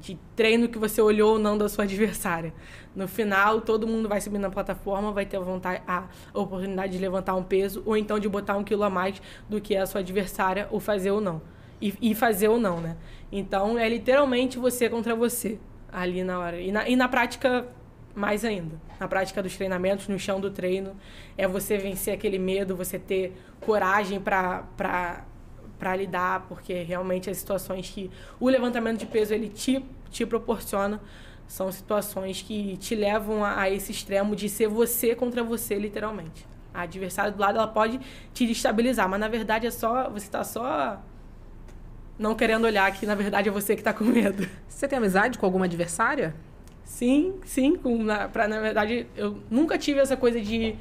[0.00, 2.54] de, treino que você olhou ou não da sua adversária.
[2.94, 6.98] No final, todo mundo vai subir na plataforma, vai ter a, vontade, a oportunidade de
[6.98, 9.20] levantar um peso ou então de botar um quilo a mais
[9.50, 11.42] do que a sua adversária, ou fazer ou não.
[11.78, 12.96] E, e fazer ou não, né?
[13.30, 15.58] Então, é literalmente você contra você
[15.92, 16.58] ali na hora.
[16.58, 17.66] E na, e na prática,
[18.16, 18.80] mais ainda.
[18.98, 20.96] Na prática dos treinamentos, no chão do treino,
[21.36, 25.36] é você vencer aquele medo, você ter coragem para
[25.96, 28.10] lidar, porque realmente as situações que
[28.40, 30.98] o levantamento de peso ele te, te proporciona
[31.46, 36.46] são situações que te levam a, a esse extremo de ser você contra você, literalmente.
[36.72, 38.00] A adversária do lado ela pode
[38.32, 41.00] te destabilizar, mas na verdade é só você está só
[42.18, 44.48] não querendo olhar que na verdade é você que está com medo.
[44.66, 46.34] Você tem amizade com alguma adversária?
[46.86, 47.76] Sim, sim.
[47.76, 50.76] Com, na, pra, na verdade, eu nunca tive essa coisa de.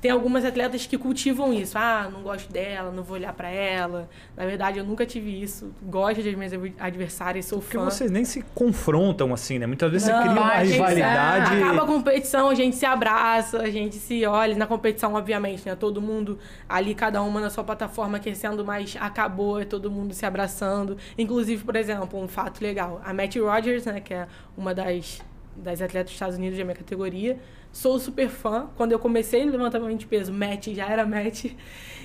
[0.00, 1.76] Tem algumas atletas que cultivam isso.
[1.76, 4.08] Ah, não gosto dela, não vou olhar para ela.
[4.36, 5.74] Na verdade, eu nunca tive isso.
[5.82, 7.82] Gosto das minhas adversárias, sou Porque fã.
[7.82, 9.66] Porque vocês nem se confrontam assim, né?
[9.66, 11.56] Muitas vezes não, você cria uma rivalidade.
[11.56, 14.54] É, acaba a competição, a gente se abraça, a gente se olha.
[14.54, 15.74] Na competição, obviamente, né?
[15.74, 16.38] Todo mundo
[16.68, 20.96] ali, cada uma na sua plataforma aquecendo, mas acabou, é todo mundo se abraçando.
[21.18, 23.02] Inclusive, por exemplo, um fato legal.
[23.04, 24.00] A Matt Rogers, né?
[24.00, 25.20] Que é uma das
[25.62, 27.38] das atletas dos Estados Unidos da minha categoria.
[27.72, 28.68] Sou super fã.
[28.76, 31.46] Quando eu comecei no levantamento de peso, match já era match.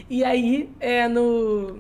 [0.10, 1.80] E aí, é, no,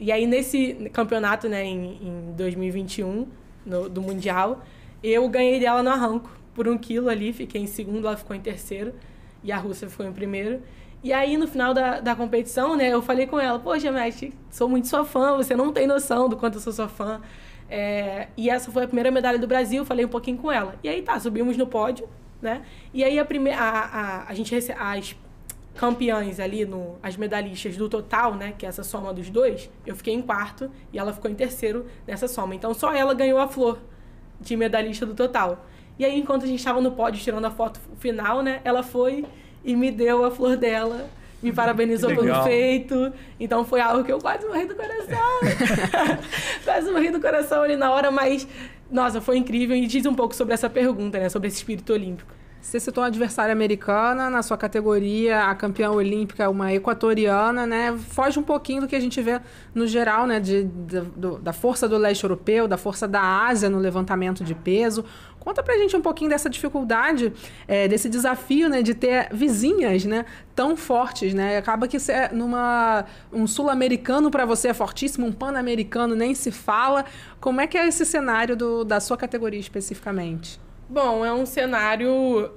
[0.00, 3.26] e aí nesse campeonato, né, em, em 2021,
[3.64, 4.62] no, do Mundial,
[5.02, 7.32] eu ganhei dela no arranco por um quilo ali.
[7.32, 8.94] Fiquei em segundo, ela ficou em terceiro.
[9.42, 10.62] E a Rússia ficou em primeiro.
[11.02, 14.66] E aí, no final da, da competição, né, eu falei com ela, poxa, Matt, sou
[14.70, 17.20] muito sua fã, você não tem noção do quanto eu sou sua fã.
[17.68, 20.76] É, e essa foi a primeira medalha do Brasil, falei um pouquinho com ela.
[20.82, 22.08] E aí tá, subimos no pódio,
[22.40, 22.62] né?
[22.92, 25.16] E aí a primeira a, a, a gente as
[25.74, 29.96] campeãs ali no as medalhistas do total, né, que é essa soma dos dois, eu
[29.96, 32.54] fiquei em quarto e ela ficou em terceiro nessa soma.
[32.54, 33.80] Então só ela ganhou a flor
[34.40, 35.66] de medalhista do total.
[35.98, 39.24] E aí enquanto a gente estava no pódio tirando a foto final, né, ela foi
[39.64, 41.08] e me deu a flor dela
[41.44, 43.12] me parabenizou pelo feito.
[43.38, 45.40] Então foi algo que eu quase morri do coração.
[46.64, 48.48] quase morri do coração ali na hora, mas
[48.90, 49.76] nossa, foi incrível.
[49.76, 51.28] E diz um pouco sobre essa pergunta, né?
[51.28, 52.32] Sobre esse espírito olímpico.
[52.62, 57.94] Você citou uma adversária americana, na sua categoria, a campeã olímpica, uma equatoriana, né?
[58.08, 59.38] Foge um pouquinho do que a gente vê
[59.74, 60.40] no geral, né?
[60.40, 64.54] De, de do, da força do leste europeu, da força da Ásia no levantamento de
[64.54, 65.04] peso.
[65.44, 67.32] Conta pra gente um pouquinho dessa dificuldade,
[67.68, 70.24] é, desse desafio, né, de ter vizinhas, né,
[70.54, 71.58] tão fortes, né?
[71.58, 77.04] Acaba que ser numa um sul-americano para você é fortíssimo, um pan-americano nem se fala.
[77.40, 80.58] Como é que é esse cenário do, da sua categoria especificamente?
[80.88, 82.50] Bom, é um cenário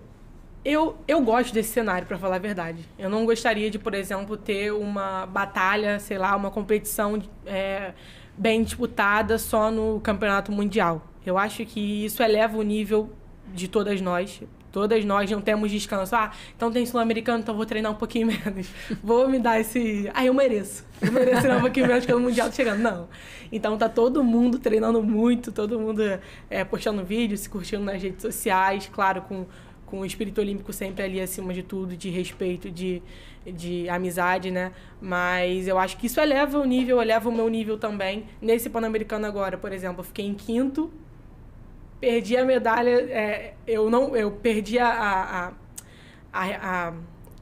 [0.67, 2.87] eu, eu gosto desse cenário, para falar a verdade.
[2.99, 7.93] Eu não gostaria de, por exemplo, ter uma batalha, sei lá, uma competição é,
[8.37, 11.01] bem disputada só no campeonato mundial.
[11.27, 13.09] Eu acho que isso eleva o nível
[13.53, 14.41] de todas nós.
[14.71, 16.15] Todas nós não temos descanso.
[16.15, 18.69] Ah, então tem sul-americano, então vou treinar um pouquinho menos.
[19.03, 20.09] Vou me dar esse.
[20.13, 20.85] Ah, eu mereço.
[21.01, 22.79] Eu mereço treinar um pouquinho menos, porque o Mundial tá chegando.
[22.79, 23.09] Não.
[23.51, 26.01] Então tá todo mundo treinando muito, todo mundo
[26.49, 29.45] é, postando vídeo, se curtindo nas redes sociais, claro, com,
[29.85, 33.01] com o espírito olímpico sempre ali acima de tudo, de respeito, de,
[33.45, 34.71] de amizade, né?
[35.01, 38.25] Mas eu acho que isso eleva o nível, eleva o meu nível também.
[38.41, 40.91] Nesse Pan-Americano agora, por exemplo, eu fiquei em quinto
[41.99, 45.51] perdi a medalha, é, eu não, eu perdi a, a,
[46.33, 46.93] a,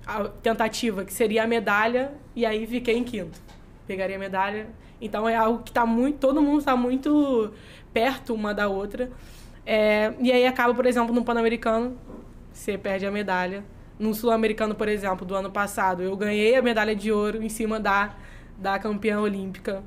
[0.08, 3.40] a, tentativa, que seria a medalha, e aí fiquei em quinto.
[3.88, 4.68] Pegaria a medalha.
[5.00, 7.52] Então é algo que está muito, todo mundo está muito
[7.94, 9.12] perto uma da outra.
[9.66, 11.98] É, e aí acaba, por exemplo, no Pan-Americano,
[12.52, 13.64] você perde a medalha.
[13.98, 17.80] No Sul-Americano, por exemplo, do ano passado, eu ganhei a medalha de ouro em cima
[17.80, 18.16] da,
[18.58, 19.84] da campeã olímpica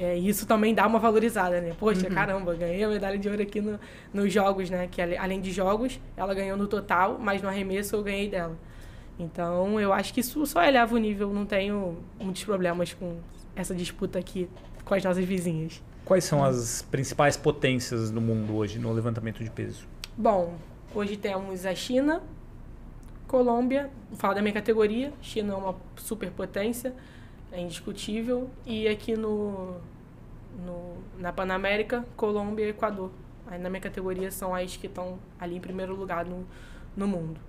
[0.00, 1.74] É, isso também dá uma valorizada, né?
[1.76, 2.14] Poxa, uhum.
[2.14, 3.80] caramba, ganhei a medalha de ouro aqui no,
[4.14, 4.86] nos jogos, né?
[4.88, 8.56] Que além de jogos, ela ganhou no total, mas no arremesso eu ganhei dela.
[9.18, 11.34] Então, eu acho que isso só eleva o nível.
[11.34, 13.16] Não tenho muitos problemas com
[13.56, 14.48] essa disputa aqui
[14.84, 15.82] com as nossas vizinhas.
[16.04, 19.84] Quais são as principais potências do mundo hoje no levantamento de peso?
[20.16, 20.54] Bom,
[20.94, 22.22] hoje temos a China,
[23.26, 25.12] Colômbia, vou falar da minha categoria.
[25.20, 26.94] China é uma superpotência,
[27.52, 28.50] é indiscutível.
[28.66, 29.76] E aqui no,
[30.64, 33.10] no, na Panamérica, Colômbia e Equador.
[33.46, 36.46] Aí na minha categoria são as que estão ali em primeiro lugar no,
[36.96, 37.40] no mundo.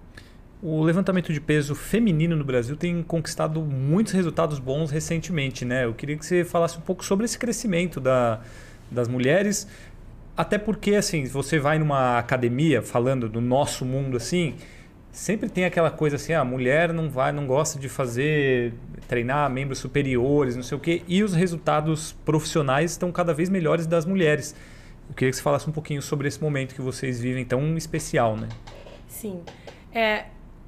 [0.62, 5.86] O levantamento de peso feminino no Brasil tem conquistado muitos resultados bons recentemente, né?
[5.86, 8.41] Eu queria que você falasse um pouco sobre esse crescimento da,
[8.91, 9.68] das mulheres,
[10.36, 14.56] até porque, assim, você vai numa academia, falando do nosso mundo, assim,
[15.12, 18.74] sempre tem aquela coisa assim, a mulher não vai, não gosta de fazer,
[19.07, 23.88] treinar membros superiores, não sei o quê, e os resultados profissionais estão cada vez melhores
[23.88, 24.55] das mulheres.
[25.10, 28.38] Eu queria que você falasse um pouquinho sobre esse momento que vocês vivem tão especial,
[28.38, 28.47] né?
[29.07, 29.41] Sim.
[29.91, 30.26] É,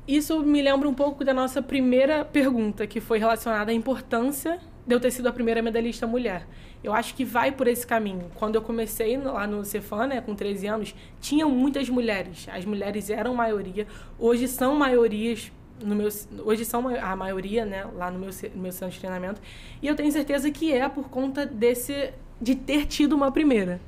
[0.07, 4.93] isso me lembra um pouco da nossa primeira pergunta, que foi relacionada à importância de
[4.93, 6.47] eu ter sido a primeira medalhista mulher.
[6.83, 8.31] Eu acho que vai por esse caminho.
[8.35, 12.47] Quando eu comecei lá no Cefan, né, com 13 anos, tinham muitas mulheres.
[12.51, 13.85] As mulheres eram maioria.
[14.17, 15.51] Hoje são maiorias
[15.83, 16.09] no meu,
[16.43, 19.41] hoje são a maioria, né, lá no meu, no meu centro de treinamento.
[19.81, 23.79] E eu tenho certeza que é por conta desse de ter tido uma primeira.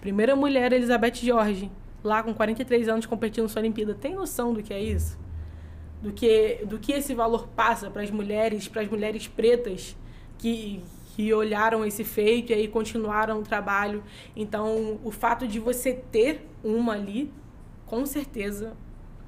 [0.00, 1.70] Primeira mulher, Elizabeth Jorge,
[2.02, 3.94] lá com 43 anos competindo na Olimpíada.
[3.94, 5.18] Tem noção do que é isso?
[6.00, 9.96] do que, do que esse valor passa para as mulheres, para as mulheres pretas
[10.38, 10.82] que,
[11.14, 14.02] que olharam esse feito e aí continuaram o trabalho.
[14.34, 17.32] Então, o fato de você ter uma ali,
[17.84, 18.76] com certeza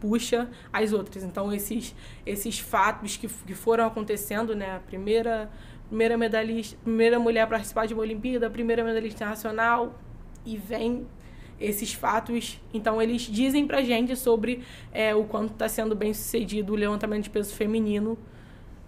[0.01, 1.23] puxa as outras.
[1.23, 1.95] Então, esses,
[2.25, 4.77] esses fatos que, que foram acontecendo, né?
[4.77, 5.51] A primeira,
[5.89, 10.01] primeira medalhista, primeira mulher a participar de uma Olimpíada, a primeira medalhista internacional,
[10.45, 11.07] e vem
[11.61, 12.59] esses fatos.
[12.73, 17.25] Então, eles dizem pra gente sobre é, o quanto está sendo bem sucedido o levantamento
[17.25, 18.17] de peso feminino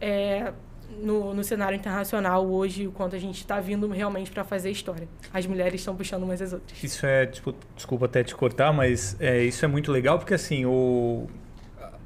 [0.01, 0.53] é,
[1.01, 5.09] no, no cenário internacional hoje, o quanto a gente está vindo realmente para fazer história.
[5.33, 6.83] As mulheres estão puxando umas às outras.
[6.83, 10.65] Isso é, tipo, desculpa até te cortar, mas é, isso é muito legal porque, assim,
[10.67, 11.27] o,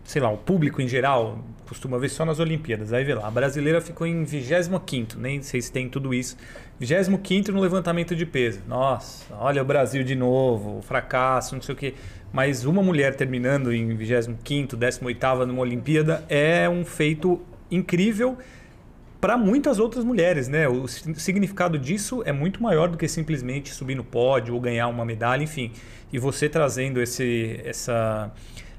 [0.05, 2.93] sei lá, o público em geral costuma ver só nas Olimpíadas.
[2.93, 6.37] Aí vê lá, a brasileira ficou em 25, nem sei se tem tudo isso.
[6.79, 8.61] 25 no levantamento de peso.
[8.69, 11.95] Nossa, olha o Brasil de novo, fracasso, não sei o quê.
[12.33, 18.39] Mas uma mulher terminando em 25, 18 numa Olimpíada é um feito incrível
[19.21, 20.69] para muitas outras mulheres, né?
[20.69, 25.05] O significado disso é muito maior do que simplesmente subir no pódio ou ganhar uma
[25.05, 25.73] medalha, enfim.
[26.13, 28.33] E você trazendo esse, essa,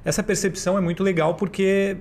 [0.06, 1.98] essa percepção é muito legal porque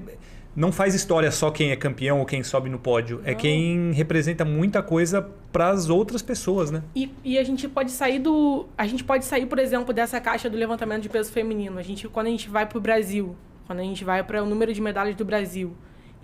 [0.56, 3.20] não faz história só quem é campeão ou quem sobe no pódio.
[3.24, 3.32] É não.
[3.32, 5.22] É quem representa muita coisa
[5.52, 6.82] para as outras pessoas, né?
[6.94, 8.66] E, e, a gente pode sair do.
[8.76, 11.78] A gente pode sair, por exemplo, dessa caixa do levantamento de peso feminino.
[11.78, 14.46] A gente, quando a gente vai para o Brasil, quando a gente vai para o
[14.46, 15.76] número de medalhas do Brasil,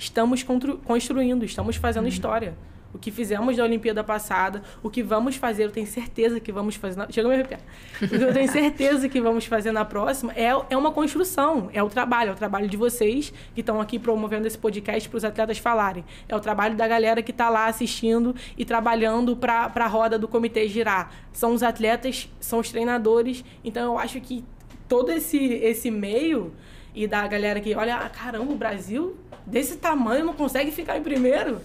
[0.02, 0.44] estamos
[0.84, 2.08] construindo, estamos fazendo uhum.
[2.08, 2.54] história
[2.94, 6.74] o que fizemos na Olimpíada passada, o que vamos fazer, eu tenho certeza que vamos
[6.74, 6.98] fazer.
[6.98, 7.10] Na...
[7.10, 7.60] Chega a me arrepiar.
[8.02, 11.82] O que eu tenho certeza que vamos fazer na próxima é, é uma construção, é
[11.82, 15.24] o trabalho, é o trabalho de vocês que estão aqui promovendo esse podcast para os
[15.24, 16.04] atletas falarem.
[16.28, 20.28] É o trabalho da galera que está lá assistindo e trabalhando para a roda do
[20.28, 21.10] comitê girar.
[21.32, 23.42] São os atletas, são os treinadores.
[23.64, 24.44] Então eu acho que
[24.86, 26.52] todo esse, esse meio
[26.94, 29.16] e da galera que olha, ah, caramba, o Brasil
[29.46, 31.60] desse tamanho não consegue ficar em primeiro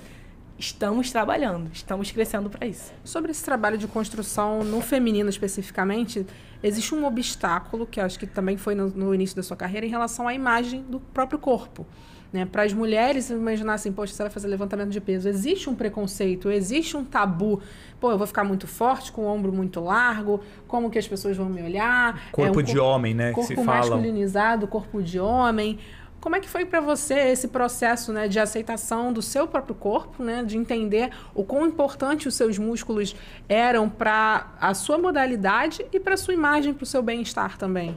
[0.57, 2.91] estamos trabalhando, estamos crescendo para isso.
[3.03, 6.25] Sobre esse trabalho de construção no feminino especificamente,
[6.63, 9.89] existe um obstáculo que acho que também foi no, no início da sua carreira em
[9.89, 11.85] relação à imagem do próprio corpo.
[12.33, 12.45] Né?
[12.45, 16.49] Para as mulheres, imaginar assim, poxa, você vai fazer levantamento de peso, existe um preconceito,
[16.51, 17.61] existe um tabu.
[18.01, 21.37] Pô, eu vou ficar muito forte, com o ombro muito largo, como que as pessoas
[21.37, 22.29] vão me olhar?
[22.31, 23.31] Corpo é um de homem, né?
[23.31, 25.79] Corpo que se masculinizado, corpo de homem.
[26.19, 30.23] Como é que foi para você esse processo né, de aceitação do seu próprio corpo,
[30.23, 33.15] né, de entender o quão importante os seus músculos
[33.47, 37.95] eram para a sua modalidade e para a sua imagem, para o seu bem-estar também?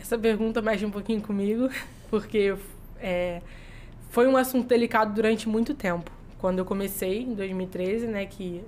[0.00, 1.68] Essa pergunta mexe um pouquinho comigo,
[2.10, 2.56] porque
[2.98, 3.40] é,
[4.10, 6.10] foi um assunto delicado durante muito tempo.
[6.38, 8.60] Quando eu comecei, em 2013, né, que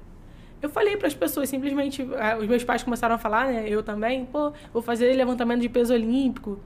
[0.63, 3.83] eu falei para as pessoas, simplesmente, é, os meus pais começaram a falar, né, eu
[3.83, 6.61] também, pô, vou fazer levantamento de peso olímpico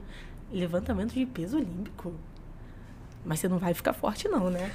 [0.51, 2.13] levantamento de peso olímpico.
[3.25, 4.71] Mas você não vai ficar forte, não, né?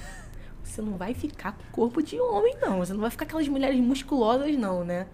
[0.63, 2.79] Você não vai ficar com corpo de homem, não.
[2.79, 5.07] Você não vai ficar aquelas mulheres musculosas, não, né?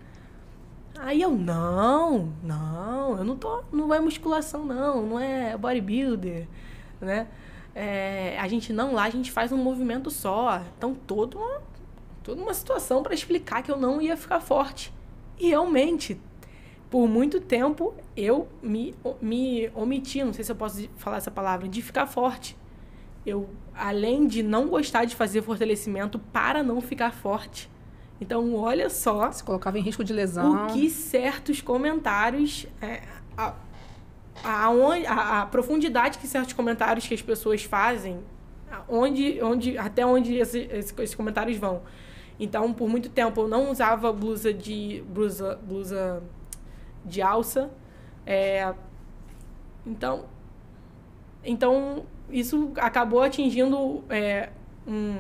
[0.99, 3.63] Aí eu, não, não, eu não tô.
[3.73, 6.49] Não é musculação, não, não é bodybuilder,
[7.01, 7.29] né?
[7.75, 10.61] É, a gente não, lá a gente faz um movimento só.
[10.77, 11.39] Então todo
[12.29, 14.93] toda uma situação para explicar que eu não ia ficar forte.
[15.39, 16.21] E realmente,
[16.91, 21.69] por muito tempo, eu me, me omiti, não sei se eu posso falar essa palavra,
[21.69, 22.57] de ficar forte.
[23.25, 27.71] Eu, além de não gostar de fazer fortalecimento para não ficar forte.
[28.21, 29.31] Então, olha só.
[29.31, 30.67] Se colocava em risco de lesão.
[30.67, 32.67] O que certos comentários.
[32.83, 33.03] É,
[33.37, 33.55] a,
[34.43, 38.19] a, a, a, profundidade que certos comentários que as pessoas fazem,
[38.89, 41.83] onde, onde, até onde esse, esse, esses comentários vão.
[42.41, 46.23] Então, por muito tempo, eu não usava blusa de blusa, blusa
[47.05, 47.71] de alça.
[48.31, 48.75] É,
[49.87, 50.27] então,
[51.43, 54.51] então, isso acabou atingindo é,
[54.87, 55.17] um,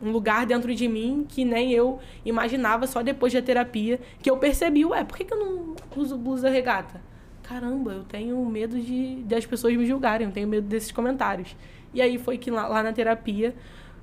[0.00, 4.36] um lugar dentro de mim que nem eu imaginava só depois da terapia, que eu
[4.36, 7.00] percebi, ué, por que, que eu não uso blusa regata?
[7.42, 11.56] Caramba, eu tenho medo de, de as pessoas me julgarem, eu tenho medo desses comentários.
[11.92, 13.52] E aí foi que lá, lá na terapia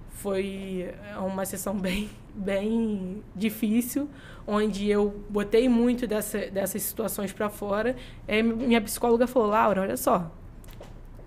[0.10, 0.94] foi
[1.26, 4.10] uma sessão bem, bem difícil,
[4.48, 7.96] onde eu botei muito dessa, dessas situações para fora.
[8.28, 10.32] E minha psicóloga falou: Laura, olha só,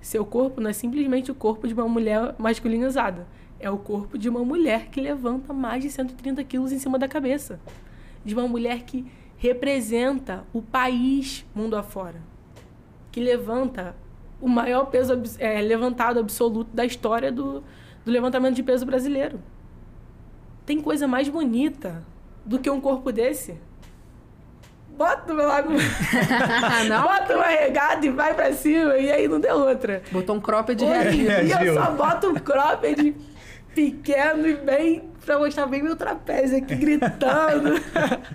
[0.01, 3.27] seu corpo não é simplesmente o corpo de uma mulher masculinizada.
[3.61, 7.09] É o corpo de uma mulher que levanta mais de 130 quilos em cima da
[7.09, 7.61] cabeça.
[8.25, 9.05] De uma mulher que
[9.37, 12.21] representa o país mundo afora.
[13.11, 13.97] Que levanta
[14.41, 17.64] o maior peso é, levantado absoluto da história do,
[18.05, 19.41] do levantamento de peso brasileiro.
[20.64, 22.05] Tem coisa mais bonita
[22.49, 23.55] do que um corpo desse?
[24.96, 25.70] Bota logo.
[26.88, 27.03] não?
[27.03, 28.96] Bota uma regada e vai pra cima.
[28.96, 30.03] E aí não deu outra.
[30.11, 33.14] Botou um cropped Hoje em eu só boto um cropped
[33.74, 37.74] pequeno e bem pra mostrar bem meu trapézio aqui gritando.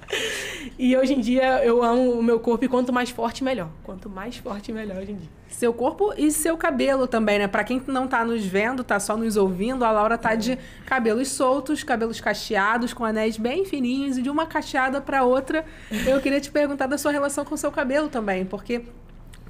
[0.78, 3.68] e hoje em dia eu amo o meu corpo e quanto mais forte, melhor.
[3.84, 5.30] Quanto mais forte, melhor hoje em dia.
[5.50, 7.48] Seu corpo e seu cabelo também, né?
[7.48, 11.30] Pra quem não tá nos vendo, tá só nos ouvindo, a Laura tá de cabelos
[11.30, 15.66] soltos, cabelos cacheados, com anéis bem fininhos, e de uma cacheada para outra.
[16.06, 18.84] Eu queria te perguntar da sua relação com o seu cabelo também, porque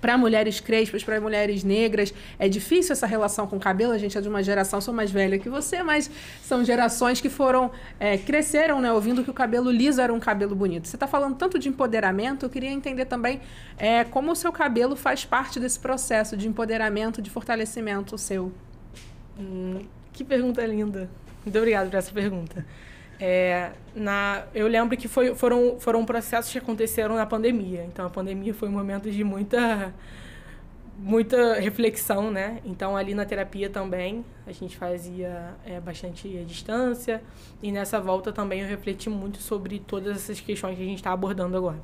[0.04, 3.94] para mulheres crespas, para mulheres negras, é difícil essa relação com o cabelo.
[3.94, 7.30] A gente é de uma geração, sou mais velha que você, mas são gerações que
[7.30, 10.90] foram, é, cresceram, né, ouvindo que o cabelo liso era um cabelo bonito.
[10.90, 13.40] Você está falando tanto de empoderamento, eu queria entender também
[13.78, 18.52] é, como o seu cabelo faz parte desse processo de empoderamento, de fortalecimento seu.
[19.40, 21.10] Hum, que pergunta linda.
[21.46, 22.66] Muito obrigada por essa pergunta.
[23.20, 27.84] É, na, eu lembro que foi, foram, foram processos que aconteceram na pandemia.
[27.86, 29.94] Então, a pandemia foi um momento de muita,
[30.98, 32.60] muita reflexão, né?
[32.66, 37.22] Então, ali na terapia também, a gente fazia é, bastante a distância.
[37.62, 41.12] E nessa volta também eu refleti muito sobre todas essas questões que a gente está
[41.12, 41.80] abordando agora.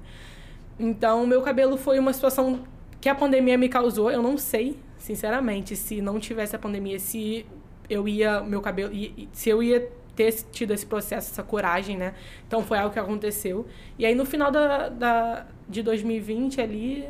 [0.79, 2.61] Então, meu cabelo foi uma situação
[2.99, 4.11] que a pandemia me causou.
[4.11, 7.45] Eu não sei, sinceramente, se não tivesse a pandemia, se
[7.89, 8.91] eu ia, meu cabelo,
[9.31, 9.89] se eu ia
[10.19, 12.13] ter tido esse processo, essa coragem, né?
[12.45, 13.65] Então foi algo que aconteceu.
[13.97, 17.07] E aí no final da, da de 2020 ali,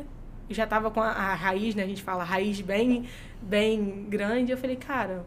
[0.48, 1.82] já tava com a, a raiz, né?
[1.82, 3.06] A gente fala raiz bem,
[3.42, 4.52] bem grande.
[4.52, 5.26] Eu falei, cara,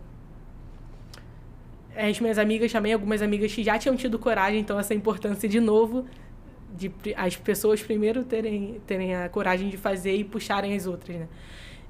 [1.94, 5.60] as minhas amigas também, algumas amigas que já tinham tido coragem, então essa importância de
[5.60, 6.06] novo
[6.74, 11.28] de as pessoas primeiro terem, terem a coragem de fazer e puxarem as outras, né?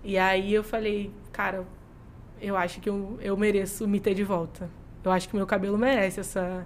[0.04, 1.64] E aí eu falei, cara,
[2.42, 4.70] eu acho que eu, eu mereço me ter de volta
[5.04, 6.66] eu acho que meu cabelo merece essa,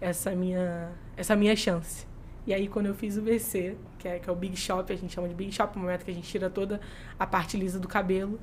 [0.00, 2.06] essa, minha, essa minha chance.
[2.46, 4.96] E aí, quando eu fiz o BC, que é, que é o Big Shop, a
[4.96, 6.80] gente chama de Big Shop, o momento que a gente tira toda
[7.18, 8.40] a parte lisa do cabelo,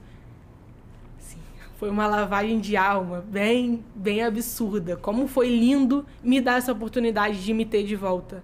[1.17, 1.39] assim,
[1.77, 4.95] foi uma lavagem de alma bem, bem absurda.
[4.95, 8.43] Como foi lindo me dar essa oportunidade de me ter de volta.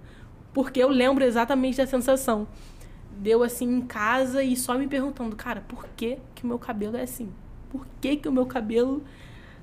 [0.52, 2.48] Porque eu lembro exatamente da sensação.
[3.18, 6.98] Deu assim em casa e só me perguntando, cara, por que que o meu cabelo
[6.98, 7.32] é assim?
[7.70, 9.04] Por que que o meu cabelo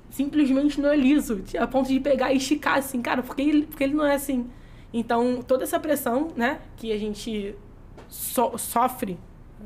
[0.09, 3.83] simplesmente não é liso, a ponto de pegar e esticar assim, cara, porque ele, porque
[3.83, 4.49] ele não é assim.
[4.93, 7.55] Então, toda essa pressão, né, que a gente
[8.07, 9.19] so, sofre,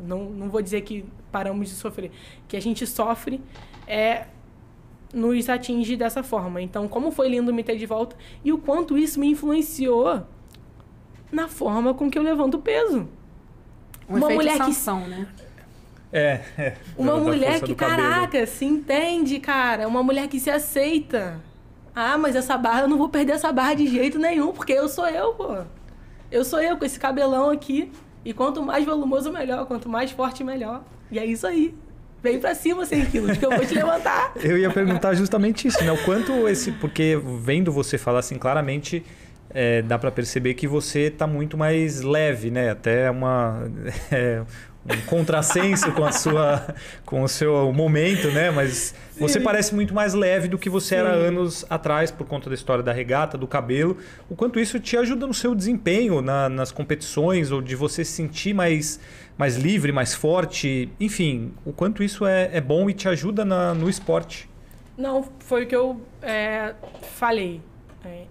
[0.05, 2.11] não, não vou dizer que paramos de sofrer,
[2.47, 3.41] que a gente sofre,
[3.87, 4.27] é
[5.13, 6.61] nos atinge dessa forma.
[6.61, 10.23] Então, como foi lindo me ter de volta e o quanto isso me influenciou
[11.31, 13.07] na forma com que eu levanto peso.
[14.09, 15.27] Um uma mulher sanção, que né?
[16.13, 16.73] É, é.
[16.95, 19.87] Uma mulher que, caraca, se entende, cara.
[19.87, 21.41] Uma mulher que se aceita.
[21.95, 24.87] Ah, mas essa barra, eu não vou perder essa barra de jeito nenhum, porque eu
[24.87, 25.57] sou eu, pô.
[26.31, 27.91] Eu sou eu com esse cabelão aqui.
[28.23, 29.65] E quanto mais volumoso, melhor.
[29.65, 30.83] Quanto mais forte, melhor.
[31.11, 31.75] E é isso aí.
[32.21, 34.31] Vem pra cima 100 quilos, que eu vou te levantar.
[34.41, 35.91] eu ia perguntar justamente isso, né?
[35.91, 36.71] O quanto esse.
[36.71, 39.03] Porque vendo você falar assim claramente.
[39.55, 42.71] É, dá para perceber que você está muito mais leve, né?
[42.71, 43.69] Até uma,
[44.11, 44.41] é,
[44.85, 46.75] um contrassenso com a sua
[47.05, 48.51] com o seu momento, né?
[48.51, 49.19] Mas Sim.
[49.19, 51.01] você parece muito mais leve do que você Sim.
[51.01, 53.97] era anos atrás por conta da história da regata, do cabelo.
[54.29, 58.11] O quanto isso te ajuda no seu desempenho na, nas competições ou de você se
[58.11, 58.99] sentir mais
[59.35, 63.73] mais livre, mais forte, enfim, o quanto isso é, é bom e te ajuda na,
[63.73, 64.47] no esporte.
[64.95, 66.75] Não, foi o que eu é,
[67.13, 67.59] falei.
[68.05, 68.25] É,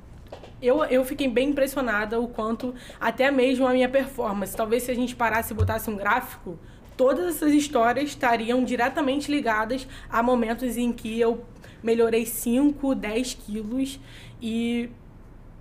[0.62, 4.56] eu, eu fiquei bem impressionada o quanto, até mesmo a minha performance.
[4.56, 6.58] Talvez se a gente parasse e botasse um gráfico,
[6.96, 11.44] todas essas histórias estariam diretamente ligadas a momentos em que eu
[11.82, 13.98] melhorei 5, 10 quilos
[14.40, 14.88] e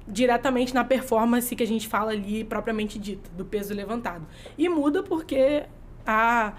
[0.07, 4.27] diretamente na performance que a gente fala ali propriamente dita, do peso levantado.
[4.57, 5.63] E muda porque
[6.05, 6.53] a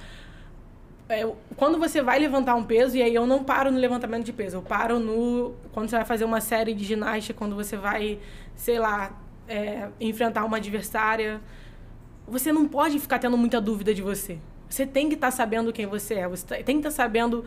[1.13, 4.33] é, quando você vai levantar um peso, e aí eu não paro no levantamento de
[4.33, 5.55] peso, eu paro no.
[5.73, 8.19] Quando você vai fazer uma série de ginástica, quando você vai,
[8.55, 11.41] sei lá, é, enfrentar uma adversária,
[12.27, 14.39] você não pode ficar tendo muita dúvida de você.
[14.69, 17.45] Você tem que estar tá sabendo quem você é, você tem que estar tá sabendo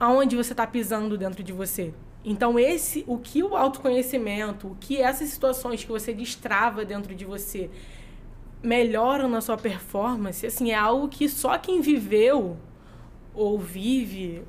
[0.00, 1.94] aonde você está pisando dentro de você.
[2.24, 7.24] Então, esse, o que o autoconhecimento, o que essas situações que você destrava dentro de
[7.24, 7.70] você
[8.60, 12.56] melhoram na sua performance, assim, é algo que só quem viveu
[13.36, 14.42] ou vive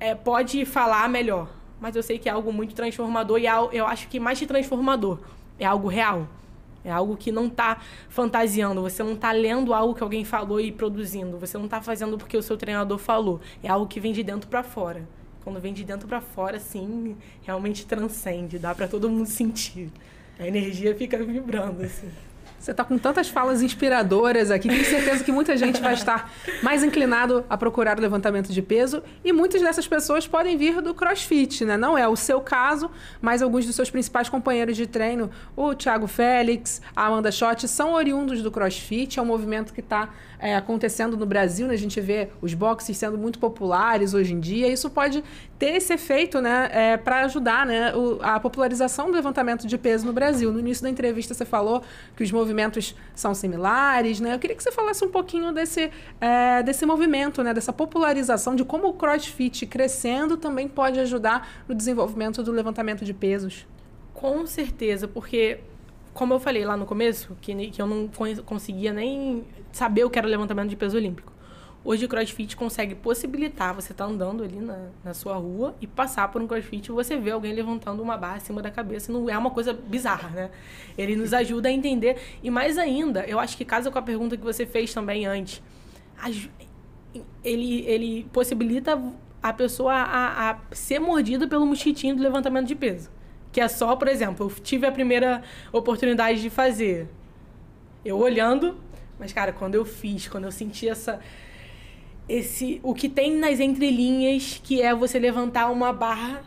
[0.00, 1.48] é, pode falar melhor.
[1.80, 5.20] Mas eu sei que é algo muito transformador e é eu acho que mais transformador
[5.58, 6.28] é algo real.
[6.84, 8.80] É algo que não está fantasiando.
[8.82, 11.36] Você não está lendo algo que alguém falou e produzindo.
[11.38, 13.40] Você não está fazendo porque o seu treinador falou.
[13.60, 15.06] É algo que vem de dentro para fora.
[15.42, 18.56] Quando vem de dentro para fora, assim, realmente transcende.
[18.58, 19.90] Dá para todo mundo sentir.
[20.38, 22.08] A energia fica vibrando, assim.
[22.66, 26.32] Você está com tantas falas inspiradoras aqui, tenho certeza que muita gente vai estar
[26.64, 30.92] mais inclinado a procurar o levantamento de peso e muitas dessas pessoas podem vir do
[30.92, 31.76] CrossFit, né?
[31.76, 32.90] Não é o seu caso,
[33.22, 37.92] mas alguns dos seus principais companheiros de treino, o Thiago Félix, a Amanda Schott, são
[37.92, 41.74] oriundos do CrossFit, é um movimento que está é, acontecendo no Brasil, né?
[41.74, 45.22] A gente vê os boxes sendo muito populares hoje em dia, isso pode
[45.58, 50.06] ter esse efeito, né, é, para ajudar, né, o, a popularização do levantamento de peso
[50.06, 50.52] no Brasil.
[50.52, 51.82] No início da entrevista você falou
[52.14, 54.34] que os movimentos são similares, né?
[54.34, 55.90] Eu queria que você falasse um pouquinho desse,
[56.20, 61.74] é, desse movimento, né, dessa popularização, de como o CrossFit crescendo também pode ajudar no
[61.74, 63.66] desenvolvimento do levantamento de pesos.
[64.12, 65.60] Com certeza, porque
[66.12, 68.08] como eu falei lá no começo, que, que eu não
[68.44, 71.35] conseguia nem saber o que era levantamento de peso olímpico.
[71.88, 75.86] Hoje o CrossFit consegue possibilitar você estar tá andando ali na, na sua rua e
[75.86, 79.12] passar por um CrossFit e você vê alguém levantando uma barra acima da cabeça.
[79.12, 80.50] Não é uma coisa bizarra, né?
[80.98, 82.16] Ele nos ajuda a entender.
[82.42, 85.62] E mais ainda, eu acho que casa com a pergunta que você fez também antes.
[87.44, 89.00] Ele, ele possibilita
[89.40, 93.08] a pessoa a, a ser mordida pelo mosquitinho do levantamento de peso.
[93.52, 97.08] Que é só, por exemplo, eu tive a primeira oportunidade de fazer.
[98.04, 98.76] Eu olhando,
[99.20, 101.20] mas, cara, quando eu fiz, quando eu senti essa
[102.28, 106.44] esse o que tem nas entrelinhas, que é você levantar uma barra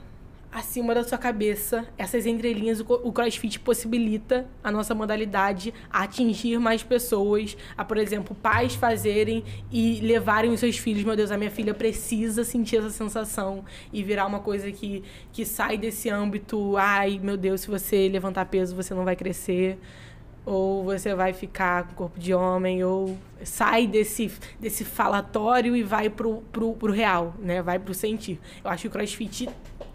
[0.52, 1.88] acima da sua cabeça.
[1.98, 8.36] Essas entrelinhas, o, CrossFit possibilita a nossa modalidade a atingir mais pessoas, a, por exemplo,
[8.36, 11.04] pais fazerem e levarem os seus filhos.
[11.04, 13.64] Meu Deus, a minha filha precisa sentir essa sensação
[13.94, 16.76] e virar uma coisa que, que sai desse âmbito.
[16.78, 19.78] Ai, meu Deus, se você levantar peso, você não vai crescer
[20.50, 26.10] ou você vai ficar com corpo de homem, ou sai desse, desse falatório e vai
[26.10, 27.62] pro, pro, pro real, né?
[27.62, 28.40] Vai pro sentir.
[28.64, 29.48] Eu acho que o CrossFit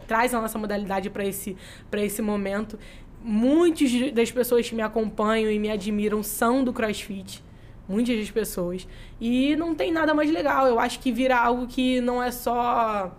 [0.07, 1.57] traz a nossa modalidade para esse,
[1.93, 2.79] esse momento.
[3.21, 7.43] Muitas das pessoas que me acompanham e me admiram são do CrossFit.
[7.89, 8.87] Muitas das pessoas.
[9.21, 10.69] E não tem nada mais legal.
[10.69, 13.13] Eu acho que vira algo que não é só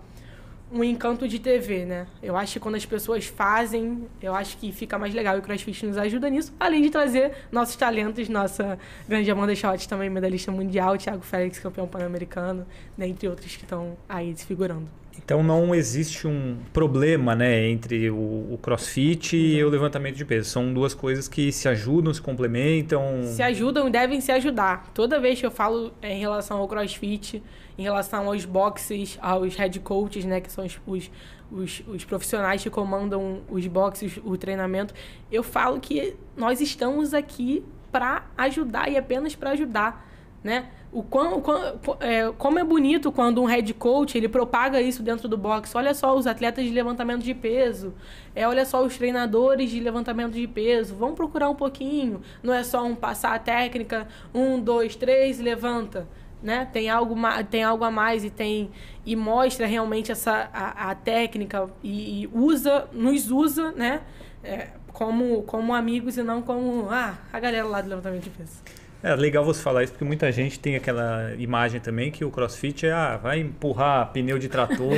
[0.72, 2.08] um encanto de TV, né?
[2.22, 5.42] Eu acho que quando as pessoas fazem, eu acho que fica mais legal e o
[5.42, 10.52] CrossFit nos ajuda nisso, além de trazer nossos talentos, nossa grande Amanda Schott, também medalhista
[10.52, 12.66] mundial, Thiago Félix, campeão pan-americano,
[12.98, 13.08] né?
[13.08, 14.88] entre outros que estão aí desfigurando.
[15.18, 20.50] Então não existe um problema né, entre o, o crossfit e o levantamento de peso.
[20.50, 23.22] São duas coisas que se ajudam, se complementam.
[23.24, 24.92] Se ajudam e devem se ajudar.
[24.94, 27.42] Toda vez que eu falo em relação ao crossfit,
[27.78, 31.12] em relação aos boxes, aos head coaches, né, que são os, os,
[31.52, 34.94] os, os profissionais que comandam os boxes, o treinamento,
[35.32, 40.06] eu falo que nós estamos aqui para ajudar e apenas para ajudar,
[40.44, 40.70] né?
[40.92, 45.02] O quão, o quão, é, como é bonito quando um head coach ele propaga isso
[45.04, 45.76] dentro do boxe.
[45.76, 47.94] Olha só os atletas de levantamento de peso.
[48.34, 50.96] É, olha só os treinadores de levantamento de peso.
[50.96, 52.22] Vamos procurar um pouquinho.
[52.42, 56.08] Não é só um passar a técnica, um, dois, três, levanta
[56.46, 56.70] né?
[56.72, 57.16] Tem algo,
[57.50, 58.70] tem algo a mais e tem
[59.04, 64.02] e mostra realmente essa a, a técnica e, e, usa, nos usa, né?
[64.44, 68.62] É, como, como amigos e não como ah, a galera lá do levantamento de peso.
[69.06, 72.88] É legal você falar isso, porque muita gente tem aquela imagem também que o crossfit
[72.88, 74.90] é, ah, vai empurrar pneu de trator,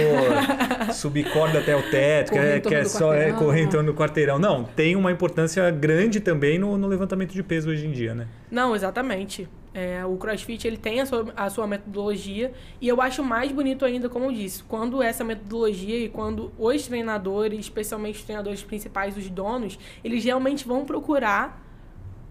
[0.96, 3.98] subir corda até o teto, que é, que é só é, correr em torno do
[3.98, 4.40] quarteirão.
[4.40, 8.28] Não, tem uma importância grande também no, no levantamento de peso hoje em dia, né?
[8.50, 9.46] Não, exatamente.
[9.74, 13.84] É, o CrossFit ele tem a sua, a sua metodologia e eu acho mais bonito
[13.84, 19.18] ainda, como eu disse, quando essa metodologia e quando os treinadores, especialmente os treinadores principais,
[19.18, 21.62] os donos, eles realmente vão procurar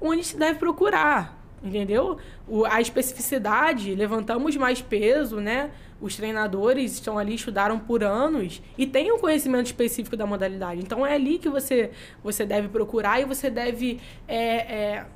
[0.00, 1.36] onde se deve procurar.
[1.66, 2.18] Entendeu?
[2.46, 5.70] O, a especificidade, levantamos mais peso, né?
[6.00, 10.80] Os treinadores estão ali, estudaram por anos e têm um conhecimento específico da modalidade.
[10.80, 11.90] Então é ali que você,
[12.22, 13.98] você deve procurar e você deve
[14.28, 15.06] é,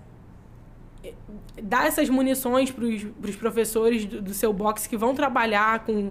[1.04, 1.14] é,
[1.62, 6.10] dar essas munições para os professores do, do seu box que vão trabalhar com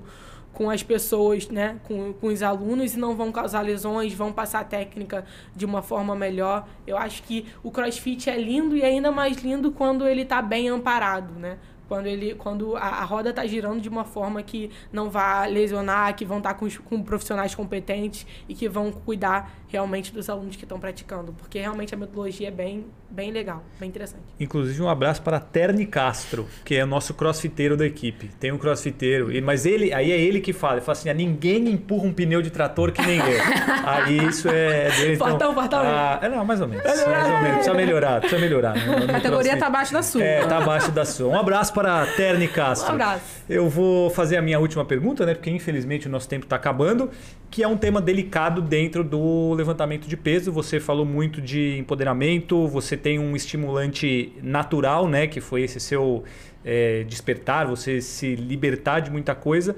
[0.54, 4.60] com as pessoas, né, com, com os alunos e não vão causar lesões, vão passar
[4.60, 5.26] a técnica
[5.56, 6.68] de uma forma melhor.
[6.86, 10.70] Eu acho que o CrossFit é lindo e ainda mais lindo quando ele está bem
[10.70, 11.58] amparado, né?
[11.90, 16.16] quando ele quando a, a roda está girando de uma forma que não vá lesionar,
[16.16, 20.56] que vão estar tá com, com profissionais competentes e que vão cuidar realmente dos alunos
[20.56, 24.24] que estão praticando, porque realmente a metodologia é bem, bem legal, bem interessante.
[24.40, 28.30] Inclusive um abraço para Terni Castro, que é o nosso crossfiteiro da equipe.
[28.40, 31.70] Tem um crossfiteiro, mas ele, aí é ele que fala, ele fala assim, ah, ninguém
[31.70, 33.40] empurra um pneu de trator que nem eu.
[33.86, 35.14] aí isso é dele.
[35.14, 35.54] Então.
[35.72, 36.84] Ah, é, não, mais ou menos.
[36.84, 37.54] Mais ou menos.
[37.54, 38.76] Precisa melhorar, precisa melhorar.
[38.76, 40.24] No, no a categoria está abaixo da sua.
[40.24, 41.30] É, está abaixo da sua.
[41.30, 42.92] Um abraço para Terni Castro.
[42.92, 43.24] Um abraço.
[43.48, 45.34] Eu vou fazer a minha última pergunta, né?
[45.34, 47.10] Porque infelizmente o nosso tempo está acabando,
[47.52, 50.52] que é um tema delicado dentro do levantamento de peso.
[50.52, 55.26] Você falou muito de empoderamento, você tem um estimulante natural, né?
[55.26, 56.24] Que foi esse seu
[56.64, 59.76] é, despertar, você se libertar de muita coisa.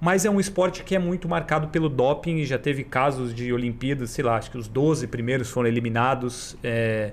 [0.00, 3.52] Mas é um esporte que é muito marcado pelo doping e já teve casos de
[3.52, 6.56] Olimpíadas, sei lá, acho que os 12 primeiros foram eliminados.
[6.62, 7.12] É...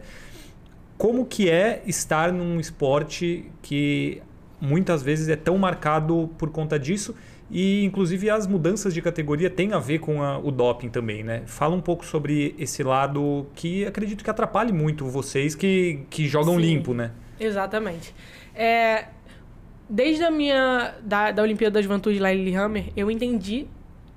[0.97, 4.23] Como que é estar num esporte que
[4.59, 7.15] muitas vezes é tão marcado por conta disso
[7.51, 11.43] e inclusive as mudanças de categoria têm a ver com a, o doping também, né?
[11.45, 16.55] Fala um pouco sobre esse lado que acredito que atrapalhe muito vocês que, que jogam
[16.55, 17.11] Sim, limpo, né?
[17.39, 18.13] Exatamente.
[18.53, 19.05] É,
[19.89, 23.67] desde a minha da, da Olimpíada da Juventude lá em Lillehammer, eu entendi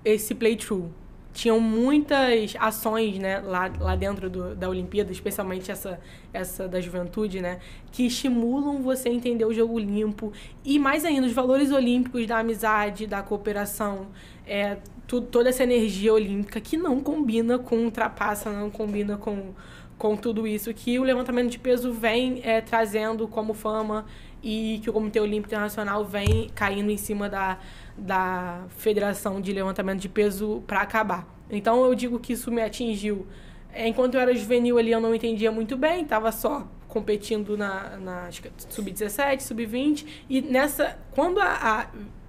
[0.05, 0.91] esse playthrough
[1.33, 5.99] tinham muitas ações né, lá, lá dentro do, da Olimpíada, especialmente essa,
[6.33, 7.59] essa da juventude, né,
[7.91, 10.33] que estimulam você a entender o jogo limpo
[10.65, 14.09] e, mais ainda, os valores olímpicos da amizade, da cooperação,
[14.47, 14.77] é,
[15.07, 19.55] tu, toda essa energia olímpica que não combina com ultrapassa, não combina com,
[19.97, 24.05] com tudo isso que o levantamento de peso vem é, trazendo como fama
[24.43, 27.59] e que o Comitê Olímpico Internacional vem caindo em cima da
[27.97, 31.27] da Federação de Levantamento de Peso para acabar.
[31.51, 33.27] Então eu digo que isso me atingiu.
[33.73, 37.97] É, enquanto eu era juvenil ali, eu não entendia muito bem, estava só competindo na,
[37.97, 38.31] na
[38.69, 41.87] sub-17, sub-20, e nessa, quando a, a,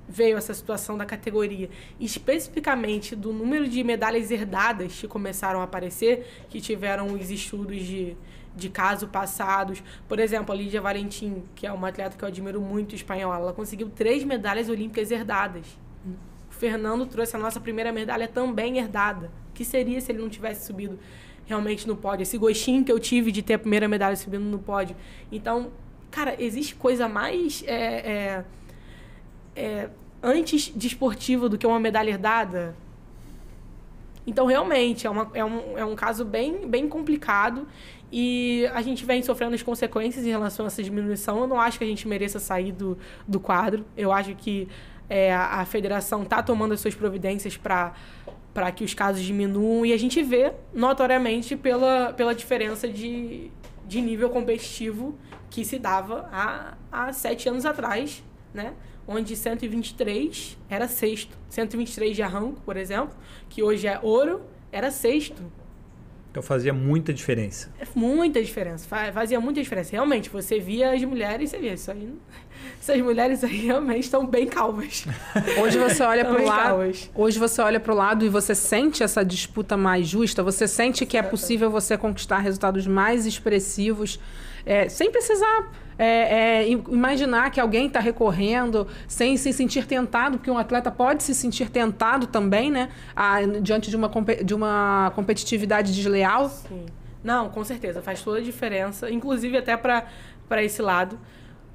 [0.07, 6.45] veio essa situação da categoria, especificamente do número de medalhas herdadas que começaram a aparecer,
[6.49, 8.16] que tiveram os estudos de,
[8.55, 9.83] de casos passados.
[10.07, 13.53] Por exemplo, a Lídia Valentim, que é uma atleta que eu admiro muito espanhola, ela
[13.53, 15.65] conseguiu três medalhas olímpicas herdadas.
[16.49, 19.31] O Fernando trouxe a nossa primeira medalha também herdada.
[19.49, 20.99] O que seria se ele não tivesse subido
[21.45, 22.23] realmente no pódio?
[22.23, 24.95] Esse gostinho que eu tive de ter a primeira medalha subindo no pódio.
[25.31, 25.71] Então,
[26.11, 28.45] cara, existe coisa mais é, é,
[29.55, 29.89] é,
[30.21, 32.75] antes desportiva do que uma medalha herdada?
[34.25, 37.67] Então, realmente, é, uma, é, um, é um caso bem, bem complicado
[38.16, 41.39] e a gente vem sofrendo as consequências em relação a essa diminuição.
[41.39, 42.95] Eu não acho que a gente mereça sair do,
[43.28, 43.84] do quadro.
[43.97, 44.68] Eu acho que
[45.09, 47.93] é, a, federação está tomando as suas providências para
[48.53, 53.49] para que os casos diminuam e a gente vê notoriamente pela, pela diferença de,
[53.88, 55.18] de nível competitivo
[55.49, 58.76] que se dava há, há sete anos atrás, né?
[59.07, 61.36] onde 123 era sexto.
[61.49, 63.18] 123 de arranco, por exemplo,
[63.49, 65.41] que hoje é ouro, era sexto.
[66.34, 67.69] Então fazia muita diferença.
[67.79, 68.88] É muita diferença.
[69.13, 69.91] Fazia muita diferença.
[69.91, 72.11] Realmente, você via as mulheres, você via isso aí.
[72.81, 75.05] Essas mulheres aí realmente estão bem calmas.
[75.61, 76.63] Hoje você olha para o lado.
[76.69, 77.11] Calmas.
[77.13, 80.41] Hoje você olha para o lado e você sente essa disputa mais justa.
[80.41, 84.19] Você sente que é possível você conquistar resultados mais expressivos
[84.66, 90.49] é, sem precisar é, é, imaginar que alguém está recorrendo sem se sentir tentado, porque
[90.49, 92.89] um atleta pode se sentir tentado também, né?
[93.16, 94.11] A, diante de uma,
[94.43, 96.49] de uma competitividade desleal.
[96.49, 96.86] Sim.
[97.24, 101.18] Não, com certeza, faz toda a diferença, inclusive até para esse lado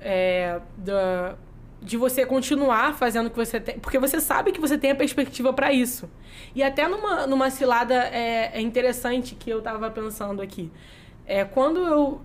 [0.01, 1.37] é, da,
[1.81, 4.95] de você continuar fazendo o que você tem, porque você sabe que você tem a
[4.95, 6.11] perspectiva para isso.
[6.55, 10.71] E até numa, numa cilada é, é interessante que eu estava pensando aqui.
[11.25, 12.21] É, quando eu